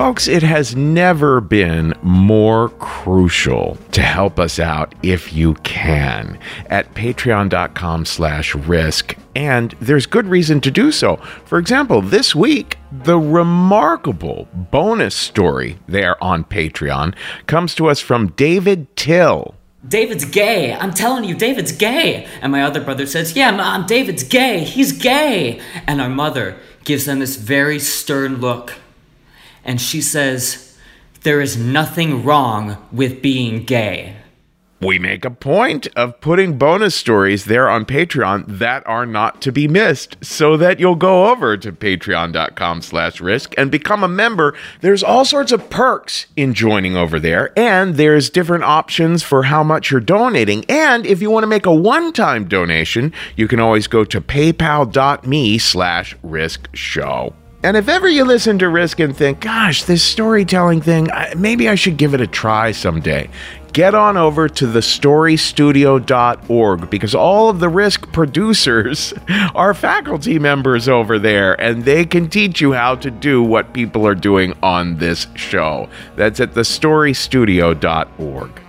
[0.00, 6.38] Folks, it has never been more crucial to help us out if you can
[6.70, 9.14] at patreon.com slash risk.
[9.36, 11.16] And there's good reason to do so.
[11.44, 17.14] For example, this week, the remarkable bonus story there on Patreon
[17.46, 19.54] comes to us from David Till.
[19.86, 20.72] David's gay.
[20.72, 22.26] I'm telling you, David's gay.
[22.40, 24.64] And my other brother says, Yeah, Mom, David's gay.
[24.64, 25.60] He's gay.
[25.86, 28.72] And our mother gives them this very stern look.
[29.64, 30.76] And she says,
[31.22, 34.16] There is nothing wrong with being gay.
[34.82, 39.52] We make a point of putting bonus stories there on Patreon that are not to
[39.52, 44.56] be missed so that you'll go over to patreon.com slash risk and become a member.
[44.80, 49.62] There's all sorts of perks in joining over there, and there's different options for how
[49.62, 50.64] much you're donating.
[50.70, 55.58] And if you want to make a one-time donation, you can always go to paypal.me
[55.58, 57.34] slash risk show.
[57.62, 61.74] And if ever you listen to Risk and think, gosh, this storytelling thing, maybe I
[61.74, 63.28] should give it a try someday,
[63.74, 69.12] get on over to thestorystudio.org because all of the Risk producers
[69.54, 74.06] are faculty members over there and they can teach you how to do what people
[74.06, 75.86] are doing on this show.
[76.16, 78.62] That's at thestorystudio.org.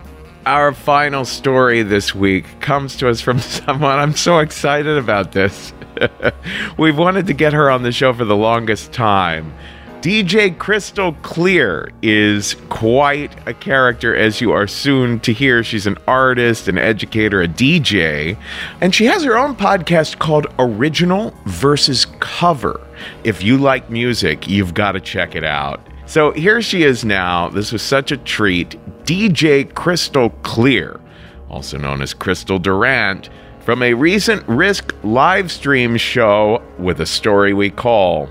[0.46, 5.72] Our final story this week comes to us from someone I'm so excited about this.
[6.78, 9.54] We've wanted to get her on the show for the longest time.
[10.02, 15.64] DJ Crystal Clear is quite a character, as you are soon to hear.
[15.64, 18.36] She's an artist, an educator, a DJ,
[18.82, 22.82] and she has her own podcast called Original versus Cover.
[23.24, 25.80] If you like music, you've got to check it out.
[26.08, 27.50] So here she is now.
[27.50, 28.80] This was such a treat.
[29.04, 31.00] DJ Crystal Clear,
[31.48, 33.30] also known as Crystal Durant,
[33.64, 38.28] from a recent Risk live stream show with a story we call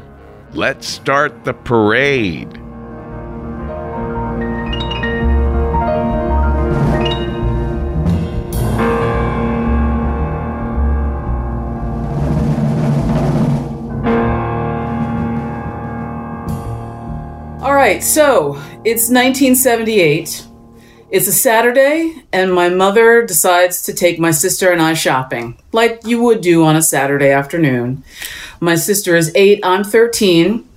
[0.52, 2.56] Let's Start the Parade.
[17.62, 18.54] All right, so
[18.84, 20.49] it's 1978.
[21.10, 26.06] It's a Saturday, and my mother decides to take my sister and I shopping, like
[26.06, 28.04] you would do on a Saturday afternoon.
[28.60, 30.68] My sister is eight, I'm 13.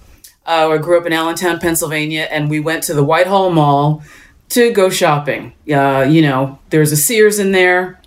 [0.43, 4.01] Uh, I grew up in Allentown, Pennsylvania, and we went to the Whitehall Mall
[4.49, 5.53] to go shopping.
[5.71, 8.01] Uh, you know, there's a Sears in there,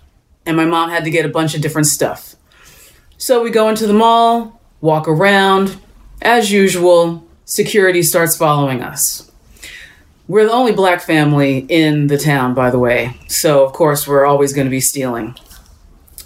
[0.45, 2.35] and my mom had to get a bunch of different stuff.
[3.17, 5.77] So we go into the mall, walk around.
[6.21, 9.26] As usual, security starts following us.
[10.27, 13.17] We're the only black family in the town, by the way.
[13.27, 15.35] So, of course, we're always going to be stealing.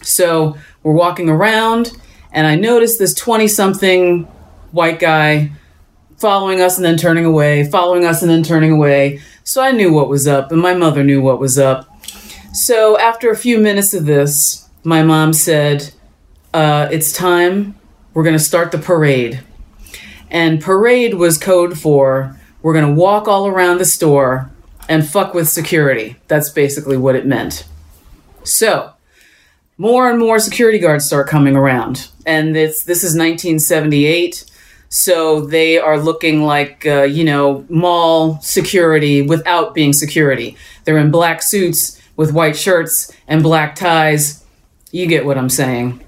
[0.02, 1.92] So, we're walking around,
[2.32, 4.24] and I notice this 20 something
[4.72, 5.52] white guy
[6.18, 9.22] following us and then turning away, following us and then turning away.
[9.44, 11.88] So, I knew what was up, and my mother knew what was up.
[12.54, 15.94] So, after a few minutes of this, my mom said,
[16.56, 17.76] uh, It's time.
[18.16, 19.44] We're going to start the parade.
[20.32, 24.50] And parade was code for we're going to walk all around the store
[24.88, 26.18] and fuck with security.
[26.28, 27.66] That's basically what it meant.
[28.44, 28.94] So,
[29.78, 32.10] more and more security guards start coming around.
[32.26, 34.46] And it's, this is 1978.
[34.90, 40.58] So they are looking like, uh, you know, mall security without being security.
[40.84, 44.46] They're in black suits with white shirts and black ties.
[44.92, 46.04] You get what I'm saying.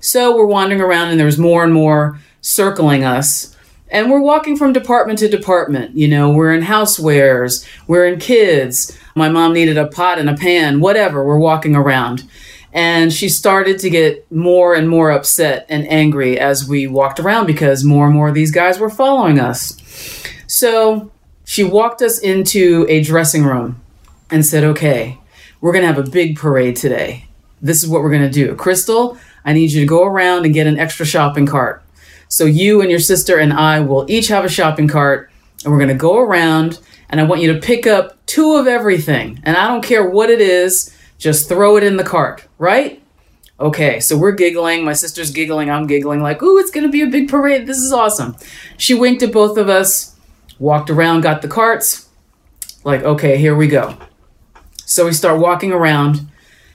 [0.00, 3.55] So we're wandering around and there's more and more circling us.
[3.88, 5.96] And we're walking from department to department.
[5.96, 8.96] You know, we're in housewares, we're in kids.
[9.14, 11.24] My mom needed a pot and a pan, whatever.
[11.24, 12.24] We're walking around.
[12.72, 17.46] And she started to get more and more upset and angry as we walked around
[17.46, 19.80] because more and more of these guys were following us.
[20.46, 21.10] So
[21.44, 23.80] she walked us into a dressing room
[24.30, 25.18] and said, Okay,
[25.60, 27.26] we're going to have a big parade today.
[27.62, 28.54] This is what we're going to do.
[28.56, 31.82] Crystal, I need you to go around and get an extra shopping cart.
[32.28, 35.30] So you and your sister and I will each have a shopping cart
[35.64, 38.66] and we're going to go around and I want you to pick up two of
[38.66, 39.40] everything.
[39.44, 43.02] And I don't care what it is, just throw it in the cart, right?
[43.58, 44.84] Okay, so we're giggling.
[44.84, 45.70] My sister's giggling.
[45.70, 47.66] I'm giggling, like, ooh, it's going to be a big parade.
[47.66, 48.36] This is awesome.
[48.76, 50.14] She winked at both of us,
[50.58, 52.08] walked around, got the carts.
[52.84, 53.96] Like, okay, here we go.
[54.84, 56.28] So we start walking around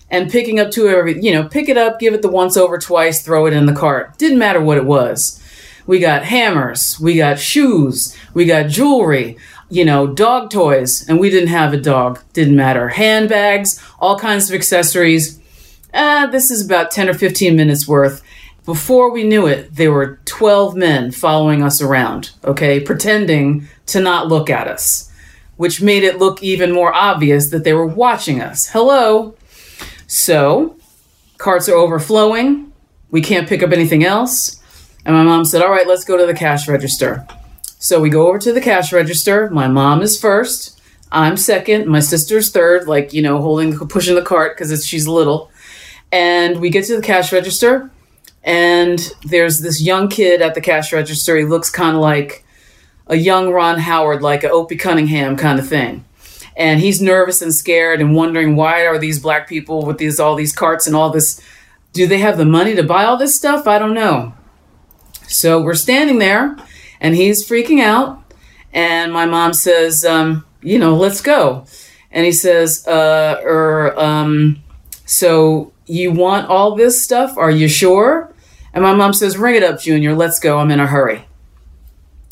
[0.09, 2.57] and picking up two of every, you know, pick it up, give it the once
[2.57, 4.17] over twice, throw it in the cart.
[4.17, 5.40] Didn't matter what it was.
[5.87, 9.37] We got hammers, we got shoes, we got jewelry,
[9.69, 12.19] you know, dog toys, and we didn't have a dog.
[12.33, 12.89] Didn't matter.
[12.89, 15.39] Handbags, all kinds of accessories.
[15.93, 18.21] Ah, this is about 10 or 15 minutes worth.
[18.65, 24.27] Before we knew it, there were 12 men following us around, okay, pretending to not
[24.27, 25.11] look at us,
[25.57, 28.67] which made it look even more obvious that they were watching us.
[28.67, 29.35] Hello?
[30.05, 30.77] So,
[31.37, 32.71] carts are overflowing.
[33.09, 34.60] We can't pick up anything else.
[35.05, 37.25] And my mom said, All right, let's go to the cash register.
[37.79, 39.49] So we go over to the cash register.
[39.49, 40.79] My mom is first.
[41.11, 41.87] I'm second.
[41.87, 45.51] My sister's third, like, you know, holding, pushing the cart because she's little.
[46.11, 47.89] And we get to the cash register,
[48.43, 51.37] and there's this young kid at the cash register.
[51.37, 52.45] He looks kind of like
[53.07, 56.05] a young Ron Howard, like an Opie Cunningham kind of thing.
[56.55, 60.35] And he's nervous and scared and wondering why are these black people with these all
[60.35, 61.41] these carts and all this
[61.93, 63.67] do they have the money to buy all this stuff?
[63.67, 64.33] I don't know.
[65.31, 66.57] So we're standing there
[66.99, 68.23] and he's freaking out.
[68.73, 71.65] And my mom says, um, you know, let's go.
[72.11, 74.61] And he says, uh, er, um,
[75.05, 77.37] so you want all this stuff?
[77.37, 78.33] Are you sure?
[78.73, 80.15] And my mom says, ring it up, Junior.
[80.15, 80.59] Let's go.
[80.59, 81.25] I'm in a hurry.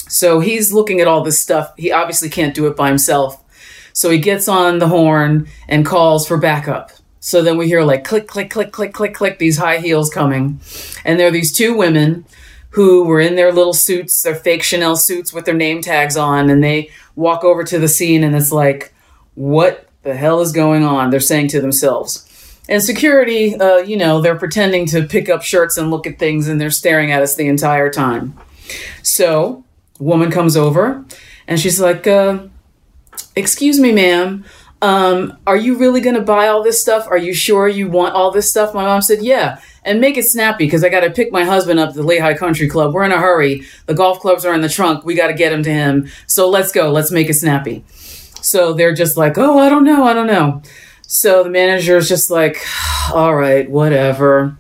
[0.07, 1.73] So he's looking at all this stuff.
[1.77, 3.43] He obviously can't do it by himself.
[3.93, 6.91] So he gets on the horn and calls for backup.
[7.19, 10.61] So then we hear like click, click, click, click, click, click, these high heels coming.
[11.03, 12.25] And there are these two women
[12.71, 16.49] who were in their little suits, their fake Chanel suits with their name tags on,
[16.49, 18.93] and they walk over to the scene and it's like,
[19.35, 21.09] what the hell is going on?
[21.09, 22.25] They're saying to themselves.
[22.69, 26.47] And security, uh, you know, they're pretending to pick up shirts and look at things
[26.47, 28.37] and they're staring at us the entire time.
[29.01, 29.63] So,
[29.97, 31.03] woman comes over
[31.47, 32.47] and she's like, uh,
[33.35, 34.45] Excuse me, ma'am.
[34.81, 37.05] Um, are you really going to buy all this stuff?
[37.07, 38.73] Are you sure you want all this stuff?
[38.73, 39.59] My mom said, Yeah.
[39.83, 42.35] And make it snappy because I got to pick my husband up to the Lehigh
[42.35, 42.93] Country Club.
[42.93, 43.65] We're in a hurry.
[43.87, 45.03] The golf clubs are in the trunk.
[45.03, 46.09] We got to get him to him.
[46.27, 46.91] So let's go.
[46.91, 47.83] Let's make it snappy.
[48.41, 50.05] So they're just like, Oh, I don't know.
[50.05, 50.61] I don't know.
[51.01, 52.63] So the manager is just like,
[53.13, 54.57] All right, whatever.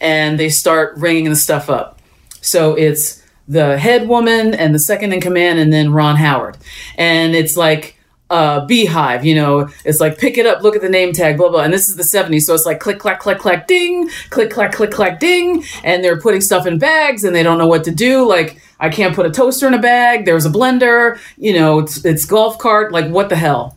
[0.00, 2.00] And they start ringing the stuff up.
[2.40, 6.56] So it's the head woman and the second in command, and then Ron Howard.
[6.96, 7.96] And it's like,
[8.32, 11.50] uh, beehive, you know, it's like pick it up, look at the name tag, blah,
[11.50, 11.60] blah.
[11.60, 12.42] And this is the 70s.
[12.42, 15.62] So it's like click, clack, click, clack, ding, click, clack, click, clack, ding.
[15.84, 18.26] And they're putting stuff in bags and they don't know what to do.
[18.26, 20.24] Like, I can't put a toaster in a bag.
[20.24, 22.90] There's a blender, you know, it's, it's golf cart.
[22.90, 23.76] Like, what the hell?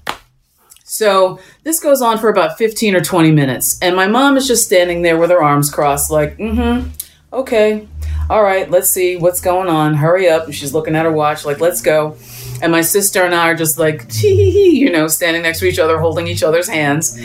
[0.86, 3.78] So this goes on for about 15 or 20 minutes.
[3.82, 6.90] And my mom is just standing there with her arms crossed, like, mm hmm,
[7.34, 7.90] okay,
[8.30, 9.96] all right, let's see what's going on.
[9.96, 10.46] Hurry up.
[10.46, 12.16] And she's looking at her watch, like, let's go.
[12.62, 16.00] And my sister and I are just like, you know, standing next to each other,
[16.00, 17.20] holding each other's hands.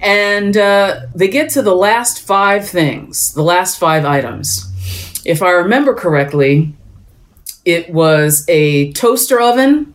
[0.00, 4.72] And uh, they get to the last five things, the last five items.
[5.24, 6.72] If I remember correctly,
[7.64, 9.94] it was a toaster oven,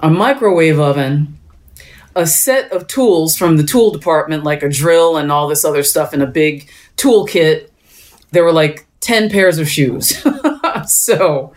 [0.00, 1.38] a microwave oven,
[2.16, 5.84] a set of tools from the tool department, like a drill and all this other
[5.84, 7.70] stuff in a big toolkit.
[8.32, 10.20] There were like 10 pairs of shoes.
[10.86, 11.54] so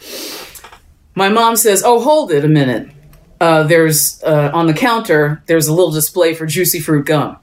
[1.16, 2.90] my mom says, Oh, hold it a minute.
[3.40, 7.38] Uh, there's uh, on the counter, there's a little display for juicy fruit gum.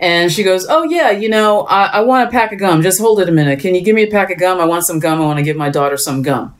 [0.00, 2.82] And she goes, Oh, yeah, you know, I, I want a pack of gum.
[2.82, 3.60] Just hold it a minute.
[3.60, 4.60] Can you give me a pack of gum?
[4.60, 5.20] I want some gum.
[5.20, 6.54] I want to give my daughter some gum.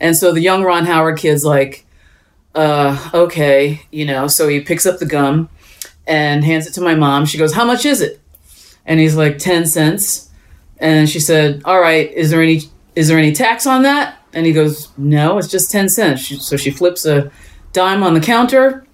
[0.00, 1.84] And so the young Ron Howard kid's like,
[2.54, 5.48] uh, okay, you know, so he picks up the gum
[6.06, 7.26] and hands it to my mom.
[7.26, 8.20] She goes, How much is it?
[8.86, 10.30] And he's like, 10 cents.
[10.78, 12.62] And she said, All right, is there any
[13.00, 14.18] is there any tax on that?
[14.34, 16.46] And he goes, No, it's just 10 cents.
[16.46, 17.32] So she flips a
[17.72, 18.86] dime on the counter.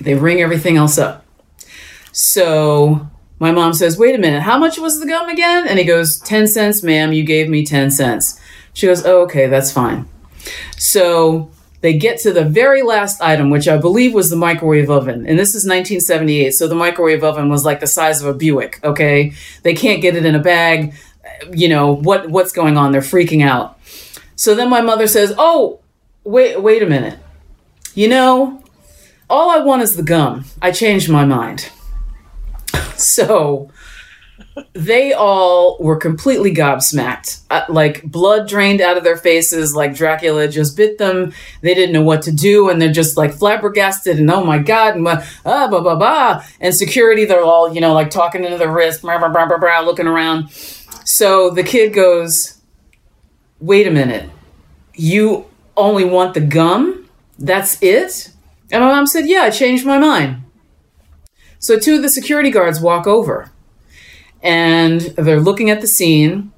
[0.00, 1.26] They ring everything else up.
[2.10, 3.06] So
[3.38, 5.68] my mom says, Wait a minute, how much was the gum again?
[5.68, 8.40] And he goes, 10 cents, ma'am, you gave me 10 cents.
[8.72, 10.08] She goes, Oh, okay, that's fine.
[10.78, 11.50] So
[11.82, 15.26] they get to the very last item, which I believe was the microwave oven.
[15.26, 16.52] And this is 1978.
[16.52, 18.80] So the microwave oven was like the size of a Buick.
[18.82, 19.34] Okay.
[19.64, 20.94] They can't get it in a bag.
[21.52, 22.92] You know, what, what's going on?
[22.92, 23.78] They're freaking out.
[24.36, 25.80] So then my mother says, Oh,
[26.24, 27.18] wait, wait a minute.
[27.94, 28.62] You know,
[29.28, 30.44] all I want is the gum.
[30.62, 31.70] I changed my mind.
[32.96, 33.70] so
[34.72, 37.42] they all were completely gobsmacked.
[37.50, 41.32] Uh, like blood drained out of their faces, like Dracula just bit them.
[41.60, 44.96] They didn't know what to do, and they're just like flabbergasted and oh my god,
[44.96, 46.44] and ah, blah, blah, blah.
[46.60, 49.80] And security, they're all, you know, like talking into their wrist, blah, blah, blah, blah,
[49.80, 50.50] looking around.
[51.08, 52.60] So the kid goes,
[53.60, 54.28] Wait a minute.
[54.92, 57.08] You only want the gum?
[57.38, 58.30] That's it?
[58.70, 60.42] And my mom said, Yeah, I changed my mind.
[61.58, 63.50] So two of the security guards walk over
[64.42, 66.52] and they're looking at the scene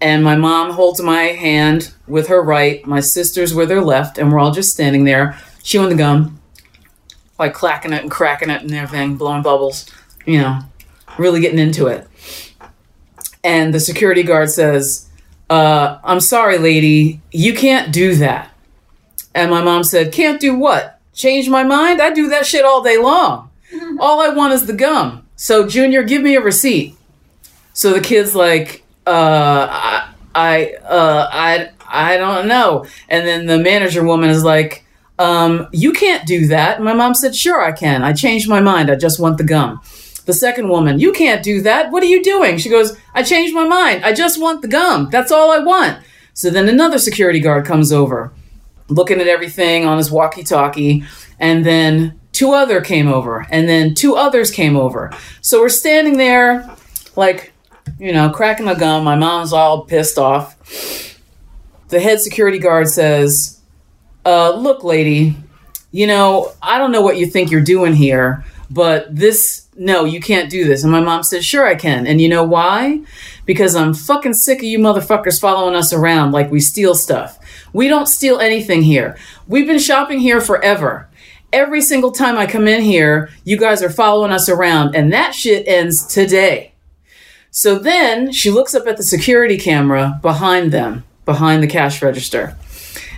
[0.00, 4.32] and my mom holds my hand with her right my sister's with her left and
[4.32, 6.40] we're all just standing there chewing the gum
[7.38, 9.84] like clacking it and cracking it and everything blowing bubbles
[10.24, 10.60] you know
[11.18, 12.07] really getting into it
[13.48, 15.08] and the security guard says
[15.50, 18.50] uh, i'm sorry lady you can't do that
[19.34, 22.82] and my mom said can't do what change my mind i do that shit all
[22.82, 23.50] day long
[24.00, 26.98] all i want is the gum so junior give me a receipt
[27.78, 32.86] so the kid's like, uh, I, I, uh, I, I don't know.
[33.08, 34.84] And then the manager woman is like,
[35.20, 36.82] um, you can't do that.
[36.82, 38.02] My mom said, sure, I can.
[38.02, 38.90] I changed my mind.
[38.90, 39.80] I just want the gum.
[40.28, 41.90] The second woman, you can't do that.
[41.90, 42.58] What are you doing?
[42.58, 44.04] She goes, I changed my mind.
[44.04, 45.08] I just want the gum.
[45.08, 46.04] That's all I want.
[46.34, 48.30] So then another security guard comes over,
[48.88, 51.02] looking at everything on his walkie talkie.
[51.40, 53.46] And then two other came over.
[53.50, 55.16] And then two others came over.
[55.40, 56.76] So we're standing there
[57.16, 57.54] like,
[57.98, 59.04] you know, cracking a gum.
[59.04, 61.18] My mom's all pissed off.
[61.88, 63.62] The head security guard says,
[64.26, 65.36] uh, Look, lady,
[65.90, 70.20] you know, I don't know what you think you're doing here, but this no, you
[70.20, 70.82] can't do this.
[70.82, 72.06] And my mom said, sure, I can.
[72.06, 73.00] And you know why?
[73.46, 77.38] Because I'm fucking sick of you motherfuckers following us around like we steal stuff.
[77.72, 79.16] We don't steal anything here.
[79.46, 81.08] We've been shopping here forever.
[81.52, 85.34] Every single time I come in here, you guys are following us around, and that
[85.34, 86.72] shit ends today.
[87.50, 92.56] So then she looks up at the security camera behind them, behind the cash register,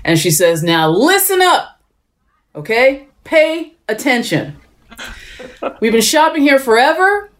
[0.04, 1.80] and she says, Now listen up,
[2.54, 3.08] okay?
[3.24, 4.56] Pay attention.
[5.80, 7.30] We've been shopping here forever.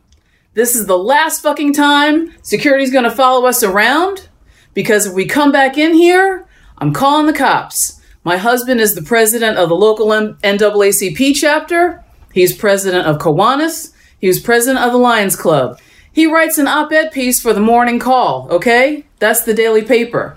[0.54, 4.28] This is the last fucking time security's gonna follow us around
[4.74, 6.46] because if we come back in here,
[6.78, 8.00] I'm calling the cops.
[8.24, 12.04] My husband is the president of the local M- NAACP chapter.
[12.32, 13.92] He's president of Kiwanis.
[14.20, 15.78] He was president of the Lions Club.
[16.12, 19.06] He writes an op ed piece for the morning call, okay?
[19.20, 20.36] That's the daily paper.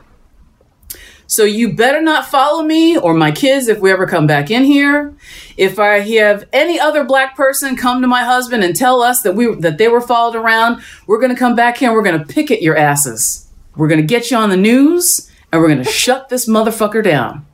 [1.33, 4.65] So you better not follow me or my kids if we ever come back in
[4.65, 5.15] here.
[5.57, 9.33] If I have any other black person come to my husband and tell us that
[9.33, 12.19] we that they were followed around, we're going to come back here and we're going
[12.19, 13.49] to picket your asses.
[13.75, 17.03] We're going to get you on the news and we're going to shut this motherfucker
[17.03, 17.47] down.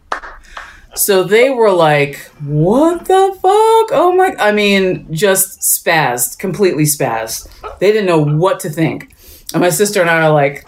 [0.95, 3.97] So they were like, "What the fuck?
[3.97, 4.35] Oh my!
[4.37, 7.47] I mean, just spazzed, completely spazzed.
[7.79, 9.15] They didn't know what to think."
[9.53, 10.67] And my sister and I are like,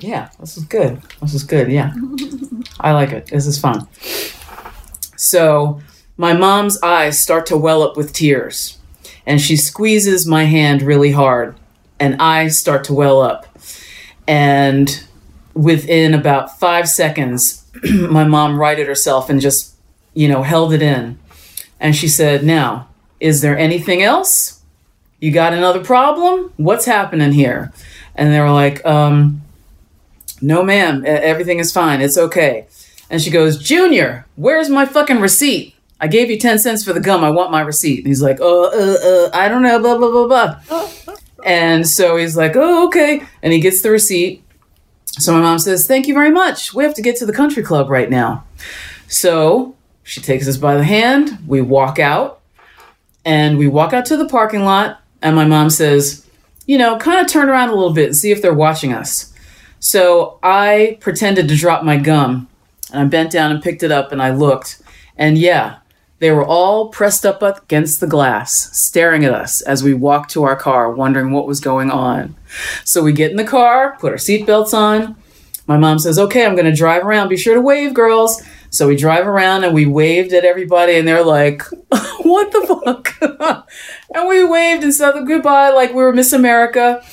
[0.00, 1.00] "Yeah, this is good.
[1.20, 1.70] This is good.
[1.70, 1.92] Yeah,
[2.80, 3.26] I like it.
[3.26, 3.86] This is fun."
[5.16, 5.80] So
[6.16, 8.78] my mom's eyes start to well up with tears,
[9.26, 11.56] and she squeezes my hand really hard,
[11.98, 13.46] and I start to well up.
[14.26, 15.04] And
[15.54, 19.74] within about five seconds, my mom righted herself and just,
[20.14, 21.18] you know, held it in.
[21.80, 22.88] And she said, Now,
[23.20, 24.62] is there anything else?
[25.20, 26.52] You got another problem?
[26.56, 27.72] What's happening here?
[28.14, 29.42] And they were like, um,
[30.40, 32.00] No, ma'am, everything is fine.
[32.00, 32.66] It's okay.
[33.10, 35.74] And she goes, Junior, where's my fucking receipt?
[36.00, 37.24] I gave you 10 cents for the gum.
[37.24, 37.98] I want my receipt.
[37.98, 41.16] And he's like, uh, uh, uh, I don't know, blah, blah, blah, blah.
[41.44, 43.22] and so he's like, oh, okay.
[43.42, 44.44] And he gets the receipt.
[45.18, 46.72] So my mom says, Thank you very much.
[46.72, 48.44] We have to get to the country club right now.
[49.08, 49.74] So
[50.04, 51.38] she takes us by the hand.
[51.46, 52.40] We walk out
[53.24, 55.00] and we walk out to the parking lot.
[55.20, 56.24] And my mom says,
[56.66, 59.32] You know, kind of turn around a little bit and see if they're watching us.
[59.80, 62.48] So I pretended to drop my gum
[62.92, 64.82] and I bent down and picked it up and I looked.
[65.16, 65.78] And yeah,
[66.20, 70.42] they were all pressed up against the glass, staring at us as we walked to
[70.42, 72.34] our car, wondering what was going on.
[72.84, 75.16] So we get in the car, put our seatbelts on.
[75.66, 77.28] My mom says, Okay, I'm going to drive around.
[77.28, 78.42] Be sure to wave, girls.
[78.70, 81.62] So we drive around and we waved at everybody, and they're like,
[82.20, 83.66] What the fuck?
[84.14, 87.04] and we waved and said goodbye like we were Miss America.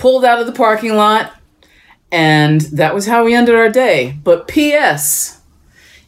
[0.00, 1.34] Pulled out of the parking lot,
[2.10, 4.16] and that was how we ended our day.
[4.24, 5.42] But P.S.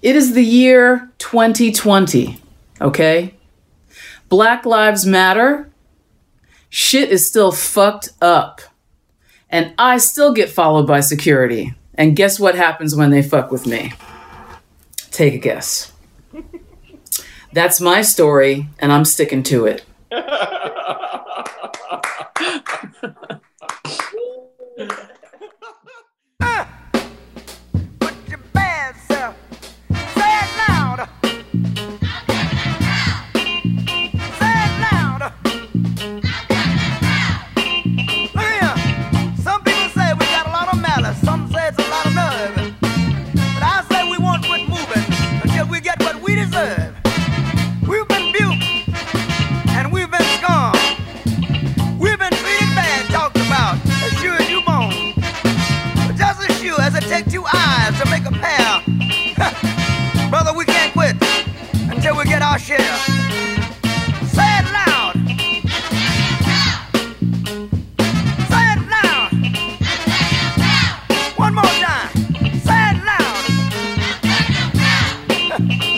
[0.01, 2.41] It is the year 2020,
[2.81, 3.35] okay?
[4.31, 5.71] Black Lives Matter.
[6.71, 8.63] Shit is still fucked up.
[9.51, 11.75] And I still get followed by security.
[11.95, 13.93] And guess what happens when they fuck with me?
[15.11, 15.93] Take a guess.
[17.53, 19.85] That's my story, and I'm sticking to it.
[31.83, 31.92] Some
[57.93, 58.83] two eyes to make a pair,
[60.31, 61.17] brother, we can't quit
[61.91, 62.79] until we get our share.
[64.29, 65.15] Say it loud.
[68.49, 69.33] Say it loud.
[71.37, 72.11] One more time.
[72.61, 73.39] Say it loud.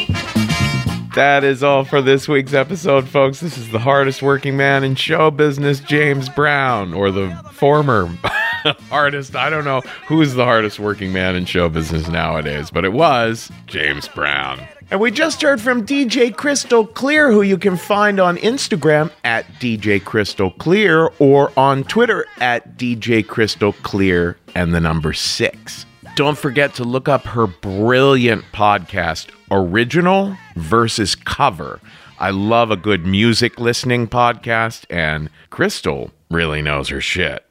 [1.15, 3.39] That is all for this week's episode, folks.
[3.39, 8.11] This is the hardest working man in show business, James Brown, or the former
[8.91, 9.37] hardest.
[9.37, 13.51] I don't know who's the hardest working man in show business nowadays, but it was
[13.67, 14.67] James Brown.
[14.91, 19.47] And we just heard from DJ Crystal Clear, who you can find on Instagram at
[19.55, 25.87] DJ Crystal Clear or on Twitter at DJ Crystal Clear and the number six.
[26.17, 31.81] Don't forget to look up her brilliant podcast, Original versus Cover.
[32.21, 37.44] I love a good music listening podcast, and Crystal really knows her shit.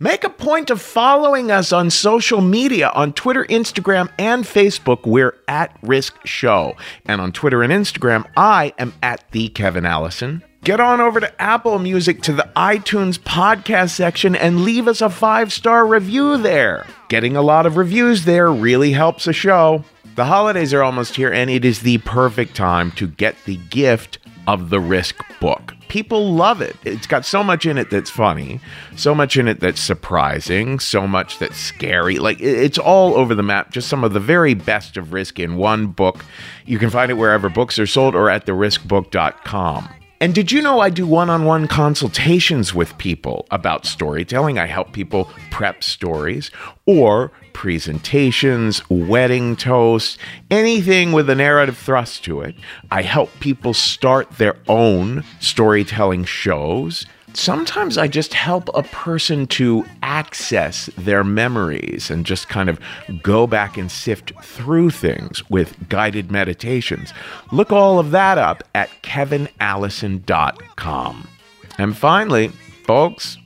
[0.00, 5.06] Make a point of following us on social media on Twitter, Instagram, and Facebook.
[5.06, 6.74] We're at Risk Show.
[7.06, 10.42] And on Twitter and Instagram, I am at the Kevin Allison.
[10.64, 15.08] Get on over to Apple Music to the iTunes podcast section and leave us a
[15.08, 16.88] five star review there.
[17.08, 19.84] Getting a lot of reviews there really helps a show.
[20.16, 24.18] The holidays are almost here, and it is the perfect time to get the gift
[24.48, 25.74] of the Risk book.
[25.94, 26.74] People love it.
[26.82, 28.58] It's got so much in it that's funny,
[28.96, 32.18] so much in it that's surprising, so much that's scary.
[32.18, 33.70] Like it's all over the map.
[33.70, 36.24] Just some of the very best of Risk in one book.
[36.66, 39.88] You can find it wherever books are sold or at theriskbook.com.
[40.20, 44.58] And did you know I do one on one consultations with people about storytelling?
[44.58, 46.50] I help people prep stories
[46.86, 50.18] or presentations, wedding toasts,
[50.50, 52.54] anything with a narrative thrust to it.
[52.90, 57.06] I help people start their own storytelling shows.
[57.32, 62.78] Sometimes I just help a person to access their memories and just kind of
[63.22, 67.12] go back and sift through things with guided meditations.
[67.50, 71.28] Look all of that up at kevinallison.com.
[71.76, 72.52] And finally,
[72.84, 73.36] folks,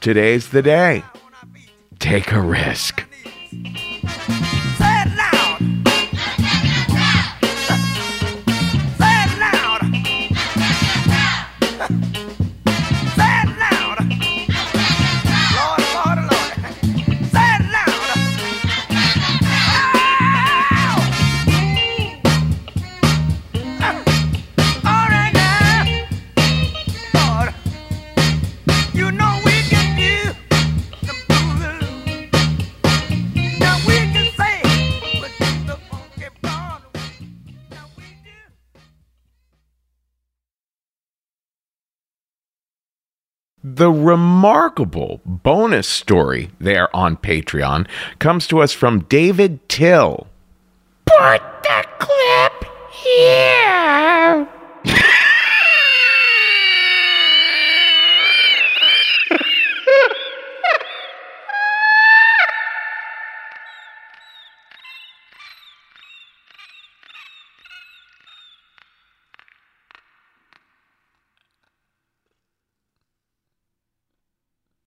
[0.00, 1.04] today's the day.
[1.98, 3.04] Take a risk.
[3.62, 3.83] Thank you.
[43.66, 47.88] The remarkable bonus story there on Patreon
[48.18, 50.26] comes to us from David Till.
[51.06, 54.46] Put the clip here.